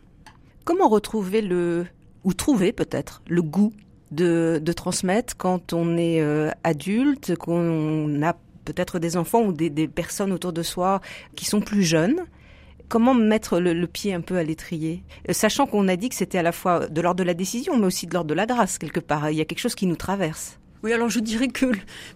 Comment 0.64 0.88
retrouver 0.88 1.42
le, 1.42 1.86
ou 2.26 2.34
trouver 2.34 2.72
peut-être 2.72 3.22
le 3.28 3.40
goût 3.40 3.72
de, 4.10 4.60
de, 4.62 4.72
transmettre 4.72 5.36
quand 5.36 5.72
on 5.72 5.96
est 5.96 6.20
euh, 6.20 6.50
adulte, 6.64 7.36
qu'on 7.36 8.22
a 8.22 8.34
peut-être 8.64 8.98
des 8.98 9.16
enfants 9.16 9.42
ou 9.42 9.52
des, 9.52 9.70
des, 9.70 9.88
personnes 9.88 10.32
autour 10.32 10.52
de 10.52 10.62
soi 10.62 11.00
qui 11.36 11.44
sont 11.44 11.60
plus 11.60 11.84
jeunes. 11.84 12.20
Comment 12.88 13.14
mettre 13.14 13.58
le, 13.58 13.86
pied 13.86 14.12
un 14.12 14.20
peu 14.20 14.36
à 14.36 14.42
l'étrier, 14.42 15.02
euh, 15.28 15.32
sachant 15.32 15.66
qu'on 15.66 15.88
a 15.88 15.96
dit 15.96 16.08
que 16.08 16.14
c'était 16.14 16.38
à 16.38 16.42
la 16.42 16.52
fois 16.52 16.88
de 16.88 17.00
l'ordre 17.00 17.18
de 17.18 17.24
la 17.24 17.34
décision, 17.34 17.76
mais 17.78 17.86
aussi 17.86 18.06
de 18.06 18.14
l'ordre 18.14 18.28
de 18.28 18.34
la 18.34 18.46
grâce 18.46 18.78
quelque 18.78 19.00
part. 19.00 19.30
Il 19.30 19.36
y 19.36 19.40
a 19.40 19.44
quelque 19.44 19.60
chose 19.60 19.74
qui 19.74 19.86
nous 19.86 19.96
traverse. 19.96 20.58
Oui, 20.82 20.92
alors 20.92 21.08
je 21.08 21.20
dirais 21.20 21.48
que 21.48 21.66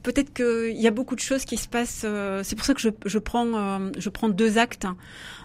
peut-être 0.02 0.32
qu'il 0.32 0.80
y 0.80 0.86
a 0.86 0.92
beaucoup 0.92 1.14
de 1.14 1.20
choses 1.20 1.44
qui 1.44 1.56
se 1.56 1.68
passent. 1.68 2.02
Euh, 2.04 2.42
c'est 2.44 2.56
pour 2.56 2.64
ça 2.66 2.74
que 2.74 2.80
je, 2.80 2.90
je 3.06 3.18
prends, 3.18 3.90
je 3.96 4.08
prends 4.08 4.28
deux 4.28 4.58
actes 4.58 4.84
hein, 4.84 4.96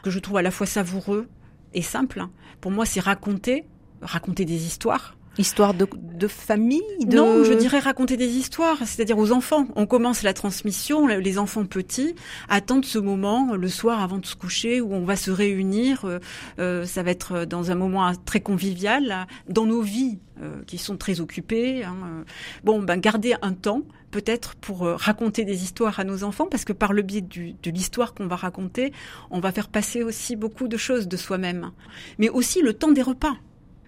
que 0.04 0.10
je 0.10 0.18
trouve 0.20 0.38
à 0.38 0.42
la 0.42 0.52
fois 0.52 0.66
savoureux 0.66 1.28
et 1.76 1.84
simples. 1.84 2.24
Pour 2.62 2.72
moi, 2.72 2.86
c'est 2.86 3.00
raconter 3.00 3.66
raconter 4.02 4.46
des 4.46 4.66
histoires. 4.66 5.16
Histoire 5.38 5.74
de, 5.74 5.86
de 6.14 6.28
famille 6.30 6.82
de... 7.02 7.18
Non, 7.18 7.44
je 7.44 7.52
dirais 7.52 7.80
raconter 7.80 8.16
des 8.16 8.38
histoires, 8.38 8.78
c'est-à-dire 8.86 9.18
aux 9.18 9.34
enfants. 9.34 9.68
On 9.76 9.86
commence 9.86 10.24
la 10.24 10.34
transmission, 10.34 11.08
les 11.08 11.38
enfants 11.38 11.66
petits 11.66 12.16
attendent 12.48 12.86
ce 12.86 13.00
moment 13.00 13.54
le 13.54 13.68
soir 13.68 14.02
avant 14.02 14.18
de 14.18 14.26
se 14.26 14.36
coucher 14.36 14.80
où 14.80 14.94
on 14.94 15.04
va 15.04 15.18
se 15.18 15.32
réunir. 15.32 16.06
Euh, 16.06 16.20
euh, 16.60 16.86
ça 16.86 17.04
va 17.04 17.12
être 17.12 17.44
dans 17.44 17.70
un 17.70 17.76
moment 17.76 18.14
très 18.24 18.40
convivial, 18.40 19.28
dans 19.50 19.66
nos 19.66 19.82
vies 19.82 20.20
euh, 20.42 20.64
qui 20.68 20.78
sont 20.78 20.96
très 20.96 21.20
occupées. 21.20 21.84
Hein, 21.84 22.24
bon, 22.64 22.82
ben 22.82 22.98
garder 22.98 23.36
un 23.42 23.52
temps 23.52 23.82
peut-être 24.12 24.56
pour 24.56 24.88
raconter 24.88 25.44
des 25.44 25.64
histoires 25.64 26.00
à 26.00 26.06
nos 26.06 26.24
enfants, 26.24 26.48
parce 26.50 26.64
que 26.64 26.72
par 26.72 26.94
le 26.94 27.02
biais 27.02 27.20
de 27.20 27.72
l'histoire 27.72 28.14
qu'on 28.14 28.28
va 28.28 28.38
raconter, 28.38 28.94
on 29.32 29.42
va 29.42 29.52
faire 29.52 29.68
passer 29.68 30.02
aussi 30.02 30.38
beaucoup 30.38 30.70
de 30.70 30.78
choses 30.78 31.10
de 31.10 31.18
soi-même. 31.18 31.72
Mais 32.20 32.30
aussi 32.30 32.62
le 32.62 32.74
temps 32.74 32.94
des 32.94 33.02
repas. 33.02 33.36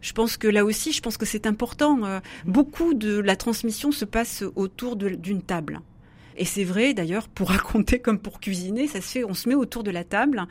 Je 0.01 0.13
pense 0.13 0.37
que 0.37 0.47
là 0.47 0.63
aussi, 0.63 0.91
je 0.91 1.01
pense 1.01 1.17
que 1.17 1.25
c'est 1.25 1.47
important. 1.47 2.03
Euh, 2.03 2.19
beaucoup 2.45 2.93
de 2.93 3.19
la 3.19 3.35
transmission 3.35 3.91
se 3.91 4.05
passe 4.05 4.43
autour 4.55 4.95
d'une 4.95 5.41
table. 5.41 5.81
Et 6.37 6.45
c'est 6.45 6.63
vrai 6.63 6.93
d'ailleurs 6.93 7.27
pour 7.27 7.49
raconter 7.57 7.99
comme 7.99 8.19
pour 8.19 8.39
cuisiner, 8.39 8.87
ça 8.87 9.01
se 9.01 9.07
fait, 9.07 9.23
on 9.23 9.33
se 9.33 9.49
met 9.49 9.55
autour 9.55 9.83
de 9.83 9.91
la 9.91 10.03
table. 10.03 10.45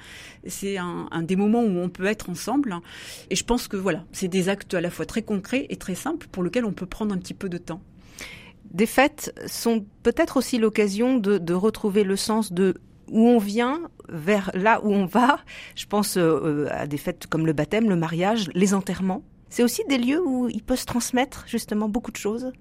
C'est 0.46 0.76
un, 0.76 1.08
des 1.22 1.36
moments 1.36 1.62
où 1.62 1.78
on 1.78 1.88
peut 1.88 2.06
être 2.06 2.28
ensemble. 2.28 2.76
Et 3.30 3.36
je 3.36 3.44
pense 3.44 3.68
que 3.68 3.76
voilà, 3.76 4.04
c'est 4.12 4.28
des 4.28 4.48
actes 4.48 4.74
à 4.74 4.80
la 4.80 4.90
fois 4.90 5.06
très 5.06 5.22
concrets 5.22 5.66
et 5.70 5.76
très 5.76 5.94
simples 5.94 6.26
pour 6.30 6.42
lesquels 6.42 6.64
on 6.64 6.72
peut 6.72 6.86
prendre 6.86 7.14
un 7.14 7.18
petit 7.18 7.34
peu 7.34 7.48
de 7.48 7.58
temps. 7.58 7.80
Des 8.72 8.86
fêtes 8.86 9.32
sont 9.46 9.86
peut-être 10.02 10.36
aussi 10.36 10.58
l'occasion 10.58 11.16
de, 11.16 11.38
de 11.38 11.54
retrouver 11.54 12.02
le 12.02 12.16
sens 12.16 12.52
de 12.52 12.74
où 13.08 13.28
on 13.28 13.38
vient 13.38 13.82
vers 14.08 14.50
là 14.54 14.80
où 14.84 14.92
on 14.92 15.06
va. 15.06 15.38
Je 15.76 15.86
pense 15.86 16.16
euh, 16.16 16.66
à 16.70 16.86
des 16.86 16.96
fêtes 16.96 17.26
comme 17.28 17.46
le 17.46 17.52
baptême, 17.52 17.88
le 17.88 17.96
mariage, 17.96 18.50
les 18.54 18.74
enterrements. 18.74 19.22
C'est 19.48 19.62
aussi 19.62 19.82
des 19.88 19.98
lieux 19.98 20.20
où 20.24 20.48
il 20.48 20.62
peut 20.62 20.76
se 20.76 20.86
transmettre 20.86 21.44
justement 21.46 21.88
beaucoup 21.88 22.10
de 22.10 22.16
choses. 22.16 22.52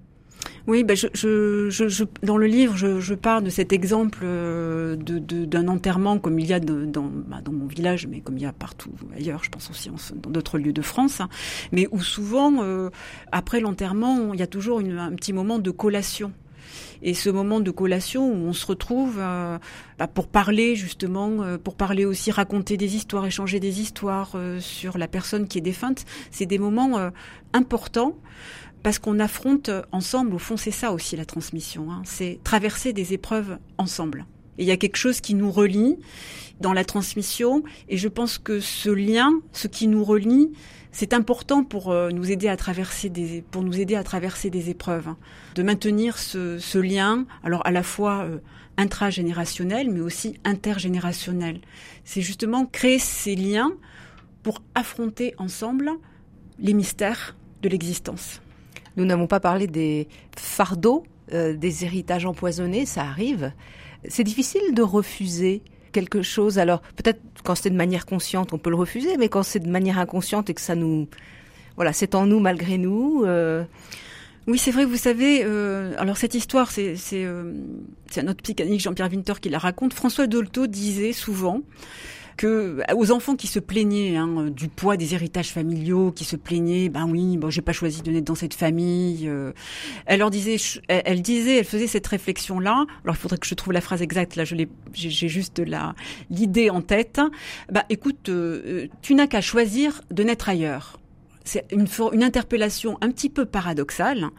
Oui, 0.66 0.84
ben 0.84 0.96
je, 0.96 1.06
je, 1.14 1.68
je, 1.70 2.04
dans 2.22 2.36
le 2.36 2.46
livre, 2.46 2.76
je, 2.76 3.14
parle 3.14 3.44
de 3.44 3.50
cet 3.50 3.72
exemple 3.72 4.20
euh, 4.22 4.96
d'un 4.96 5.68
enterrement 5.68 6.18
comme 6.18 6.38
il 6.38 6.46
y 6.46 6.52
a 6.52 6.60
dans, 6.60 7.04
bah, 7.04 7.40
dans 7.44 7.52
mon 7.52 7.66
village, 7.66 8.06
mais 8.06 8.20
comme 8.20 8.36
il 8.36 8.42
y 8.42 8.46
a 8.46 8.52
partout 8.52 8.90
ailleurs, 9.14 9.44
je 9.44 9.50
pense 9.50 9.70
aussi 9.70 9.90
dans 10.14 10.30
d'autres 10.30 10.58
lieux 10.58 10.72
de 10.72 10.82
France, 10.82 11.20
hein. 11.20 11.28
mais 11.72 11.86
où 11.92 12.00
souvent, 12.00 12.62
euh, 12.62 12.90
après 13.32 13.60
l'enterrement, 13.60 14.34
il 14.34 14.40
y 14.40 14.42
a 14.42 14.46
toujours 14.46 14.80
un 14.80 15.12
petit 15.14 15.32
moment 15.32 15.58
de 15.58 15.70
collation 15.70 16.32
et 17.02 17.14
ce 17.14 17.30
moment 17.30 17.60
de 17.60 17.70
collation 17.70 18.28
où 18.28 18.48
on 18.48 18.52
se 18.52 18.66
retrouve 18.66 19.16
euh, 19.18 19.58
bah, 19.98 20.06
pour 20.06 20.28
parler 20.28 20.76
justement, 20.76 21.42
euh, 21.42 21.58
pour 21.58 21.74
parler 21.74 22.04
aussi, 22.04 22.30
raconter 22.30 22.76
des 22.76 22.96
histoires, 22.96 23.26
échanger 23.26 23.60
des 23.60 23.80
histoires 23.80 24.32
euh, 24.34 24.60
sur 24.60 24.98
la 24.98 25.08
personne 25.08 25.48
qui 25.48 25.58
est 25.58 25.62
défunte, 25.62 26.04
c'est 26.30 26.46
des 26.46 26.58
moments 26.58 27.10
importants 27.52 28.16
parce 28.82 28.98
qu'on 28.98 29.18
affronte 29.18 29.70
ensemble, 29.92 30.34
au 30.34 30.38
fond 30.38 30.56
c'est 30.56 30.70
ça 30.70 30.92
aussi 30.92 31.16
la 31.16 31.24
transmission, 31.24 31.90
hein, 31.90 32.02
c'est 32.04 32.38
traverser 32.44 32.92
des 32.92 33.12
épreuves 33.12 33.58
ensemble. 33.78 34.26
Et 34.58 34.62
il 34.62 34.66
y 34.66 34.70
a 34.70 34.76
quelque 34.76 34.96
chose 34.96 35.20
qui 35.20 35.34
nous 35.34 35.50
relie 35.50 35.96
dans 36.60 36.72
la 36.72 36.84
transmission 36.84 37.62
et 37.88 37.96
je 37.96 38.08
pense 38.08 38.38
que 38.38 38.60
ce 38.60 38.88
lien, 38.88 39.32
ce 39.52 39.68
qui 39.68 39.86
nous 39.88 40.04
relie, 40.04 40.50
c'est 40.92 41.12
important 41.12 41.64
pour 41.64 41.90
euh, 41.90 42.10
nous 42.10 42.30
aider 42.30 42.48
à 42.48 42.56
traverser 42.56 43.08
des 43.08 43.42
pour 43.42 43.62
nous 43.62 43.78
aider 43.78 43.96
à 43.96 44.02
traverser 44.02 44.50
des 44.50 44.70
épreuves, 44.70 45.08
hein. 45.08 45.16
de 45.54 45.62
maintenir 45.62 46.18
ce, 46.18 46.78
lien, 46.78 47.26
alors 47.44 47.66
à 47.66 47.70
la 47.70 47.82
fois 47.82 48.24
euh, 48.24 48.38
intragénérationnel 48.76 49.90
mais 49.90 50.00
aussi 50.00 50.38
intergénérationnel. 50.44 51.60
C'est 52.04 52.22
justement 52.22 52.66
créer 52.66 52.98
ces 52.98 53.34
liens 53.34 53.72
pour 54.42 54.62
affronter 54.74 55.34
ensemble 55.38 55.90
les 56.58 56.72
mystères 56.72 57.36
de 57.62 57.68
l'existence. 57.68 58.40
Nous 58.96 59.04
n'avons 59.04 59.26
pas 59.26 59.40
parlé 59.40 59.66
des 59.66 60.08
fardeaux, 60.36 61.04
euh, 61.32 61.54
des 61.56 61.84
héritages 61.84 62.24
empoisonnés, 62.24 62.86
ça 62.86 63.02
arrive. 63.02 63.52
C'est 64.08 64.24
difficile 64.24 64.74
de 64.74 64.82
refuser 64.82 65.62
quelque 65.96 66.20
chose. 66.20 66.58
Alors 66.58 66.82
peut-être 66.96 67.20
quand 67.42 67.54
c'est 67.54 67.70
de 67.70 67.76
manière 67.76 68.04
consciente, 68.04 68.52
on 68.52 68.58
peut 68.58 68.70
le 68.70 68.76
refuser, 68.76 69.16
mais 69.16 69.28
quand 69.28 69.42
c'est 69.42 69.60
de 69.60 69.70
manière 69.70 69.98
inconsciente 69.98 70.50
et 70.50 70.54
que 70.54 70.60
ça 70.60 70.74
nous, 70.74 71.08
voilà, 71.76 71.94
c'est 71.94 72.14
en 72.14 72.26
nous 72.26 72.40
malgré 72.40 72.76
nous. 72.76 73.24
Euh... 73.24 73.64
Oui, 74.46 74.58
c'est 74.58 74.70
vrai. 74.70 74.84
Vous 74.84 74.96
savez, 74.96 75.42
euh, 75.42 75.94
alors 75.98 76.16
cette 76.18 76.34
histoire, 76.34 76.70
c'est 76.70 76.94
c'est 76.94 77.24
euh, 77.24 77.52
un 78.16 78.28
autre 78.28 78.42
psychanalyste 78.42 78.84
Jean-Pierre 78.84 79.10
Winter 79.10 79.32
qui 79.40 79.48
la 79.48 79.58
raconte. 79.58 79.92
François 79.92 80.28
Dolto 80.28 80.68
disait 80.68 81.12
souvent 81.12 81.62
que 82.36 82.82
aux 82.94 83.10
enfants 83.10 83.34
qui 83.34 83.46
se 83.46 83.58
plaignaient 83.58 84.16
hein, 84.16 84.50
du 84.50 84.68
poids 84.68 84.96
des 84.96 85.14
héritages 85.14 85.50
familiaux, 85.50 86.12
qui 86.12 86.24
se 86.24 86.36
plaignaient, 86.36 86.88
ben 86.88 87.08
oui, 87.08 87.36
bon, 87.36 87.50
j'ai 87.50 87.62
pas 87.62 87.72
choisi 87.72 88.02
de 88.02 88.10
naître 88.10 88.26
dans 88.26 88.34
cette 88.34 88.54
famille. 88.54 89.28
Euh, 89.28 89.52
elle 90.06 90.20
leur 90.20 90.30
disait, 90.30 90.56
elle, 90.88 91.22
disait, 91.22 91.58
elle 91.58 91.64
faisait 91.64 91.86
cette 91.86 92.06
réflexion 92.06 92.60
là. 92.60 92.84
Alors 93.04 93.16
il 93.16 93.18
faudrait 93.18 93.38
que 93.38 93.46
je 93.46 93.54
trouve 93.54 93.72
la 93.72 93.80
phrase 93.80 94.02
exacte. 94.02 94.36
Là, 94.36 94.44
je 94.44 94.54
l'ai, 94.54 94.68
j'ai 94.92 95.28
juste 95.28 95.58
la 95.58 95.94
l'idée 96.30 96.70
en 96.70 96.82
tête. 96.82 97.20
Bah 97.70 97.84
écoute, 97.88 98.28
euh, 98.28 98.88
tu 99.02 99.14
n'as 99.14 99.26
qu'à 99.26 99.40
choisir 99.40 100.02
de 100.10 100.22
naître 100.22 100.48
ailleurs. 100.48 100.98
C'est 101.44 101.64
une 101.70 102.24
interpellation 102.24 102.98
un 103.00 103.10
petit 103.10 103.30
peu 103.30 103.46
paradoxale 103.46 104.30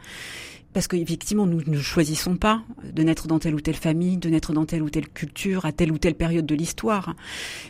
parce 0.72 0.86
qu'effectivement, 0.86 1.46
nous 1.46 1.62
ne 1.66 1.80
choisissons 1.80 2.36
pas 2.36 2.62
de 2.84 3.02
naître 3.02 3.26
dans 3.26 3.38
telle 3.38 3.54
ou 3.54 3.60
telle 3.60 3.74
famille, 3.74 4.16
de 4.16 4.28
naître 4.28 4.52
dans 4.52 4.66
telle 4.66 4.82
ou 4.82 4.90
telle 4.90 5.08
culture, 5.08 5.64
à 5.64 5.72
telle 5.72 5.90
ou 5.90 5.98
telle 5.98 6.14
période 6.14 6.46
de 6.46 6.54
l'histoire. 6.54 7.16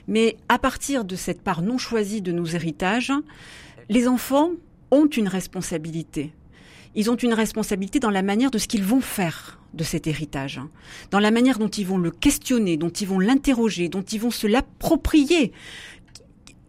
Mais 0.08 0.36
à 0.48 0.58
partir 0.58 1.04
de 1.04 1.16
cette 1.16 1.42
part 1.42 1.62
non 1.62 1.78
choisie 1.78 2.22
de 2.22 2.32
nos 2.32 2.44
héritages, 2.44 3.12
les 3.88 4.08
enfants 4.08 4.50
ont 4.90 5.06
une 5.06 5.28
responsabilité. 5.28 6.32
Ils 6.94 7.10
ont 7.10 7.16
une 7.16 7.34
responsabilité 7.34 8.00
dans 8.00 8.10
la 8.10 8.22
manière 8.22 8.50
de 8.50 8.58
ce 8.58 8.66
qu'ils 8.66 8.84
vont 8.84 9.00
faire 9.00 9.60
de 9.74 9.84
cet 9.84 10.06
héritage, 10.06 10.60
dans 11.10 11.20
la 11.20 11.30
manière 11.30 11.58
dont 11.58 11.68
ils 11.68 11.86
vont 11.86 11.98
le 11.98 12.10
questionner, 12.10 12.76
dont 12.76 12.88
ils 12.88 13.06
vont 13.06 13.20
l'interroger, 13.20 13.88
dont 13.88 14.02
ils 14.02 14.20
vont 14.20 14.30
se 14.30 14.46
l'approprier. 14.46 15.52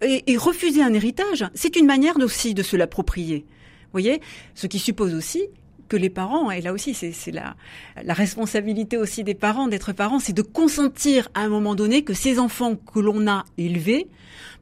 Et, 0.02 0.38
refuser 0.38 0.82
un 0.82 0.94
héritage, 0.94 1.46
c'est 1.54 1.76
une 1.76 1.86
manière 1.86 2.18
aussi 2.18 2.54
de 2.54 2.64
se 2.64 2.78
l'approprier. 2.78 3.46
Vous 3.48 3.92
voyez? 3.92 4.22
Ce 4.54 4.68
qui 4.68 4.80
suppose 4.80 5.14
aussi 5.14 5.42
que 5.90 5.98
les 5.98 6.10
parents, 6.10 6.52
et 6.52 6.62
là 6.62 6.72
aussi 6.72 6.94
c'est 6.94 7.32
la, 7.32 7.56
la 8.02 8.14
responsabilité 8.14 8.96
aussi 8.96 9.24
des 9.24 9.34
parents 9.34 9.68
d'être 9.68 9.92
parents, 9.92 10.20
c'est 10.20 10.34
de 10.34 10.42
consentir 10.42 11.30
à 11.34 11.42
un 11.42 11.50
moment 11.50 11.76
donné 11.76 12.04
que 12.04 12.14
ces 12.14 12.40
enfants 12.40 12.76
que 12.76 13.00
l'on 13.00 13.28
a 13.28 13.44
élevés 13.58 14.08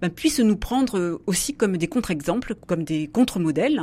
ben, 0.02 0.10
puissent 0.10 0.40
nous 0.40 0.58
prendre 0.58 1.22
aussi 1.28 1.54
comme 1.56 1.78
des 1.78 1.88
contre-exemples, 1.88 2.56
comme 2.68 2.84
des 2.84 3.08
contre-modèles, 3.08 3.82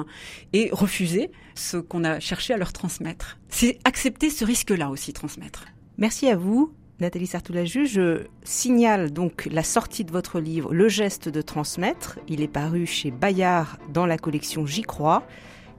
et 0.53 0.71
refuser 0.73 1.31
ce 1.55 1.77
qu'on 1.77 2.05
a 2.05 2.21
cherché 2.21 2.55
à 2.55 2.57
leur 2.57 2.73
transmettre. 2.73 3.39
C'est 3.49 3.79
accepter 3.85 4.31
ce 4.31 4.45
risque-là 4.45 4.91
aussi, 4.91 5.13
transmettre. 5.13 5.67
Merci 5.99 6.29
à 6.29 6.37
vous. 6.37 6.73
Nathalie 7.01 7.27
Sartoulaju, 7.27 7.87
je 7.87 8.23
signale 8.45 9.13
donc 9.13 9.49
la 9.51 9.65
sortie 9.65 10.05
de 10.05 10.13
votre 10.13 10.39
livre 10.39 10.73
Le 10.73 10.89
geste 10.89 11.29
de 11.29 11.43
transmettre. 11.43 12.21
Il 12.29 12.41
est 12.41 12.49
paru 12.49 12.87
chez 12.87 13.11
Bayard 13.11 13.79
dans 13.93 14.07
la 14.07 14.17
collection 14.17 14.65
J'y 14.65 14.83
crois. 14.83 15.27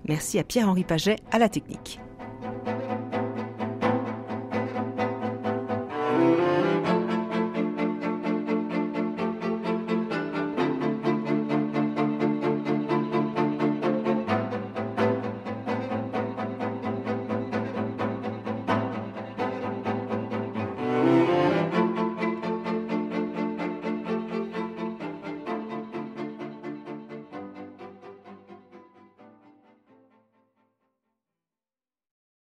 Merci 0.07 0.39
à 0.39 0.43
Pierre-Henri 0.43 0.83
Paget 0.83 1.17
à 1.31 1.39
la 1.39 1.49
technique. 1.49 1.99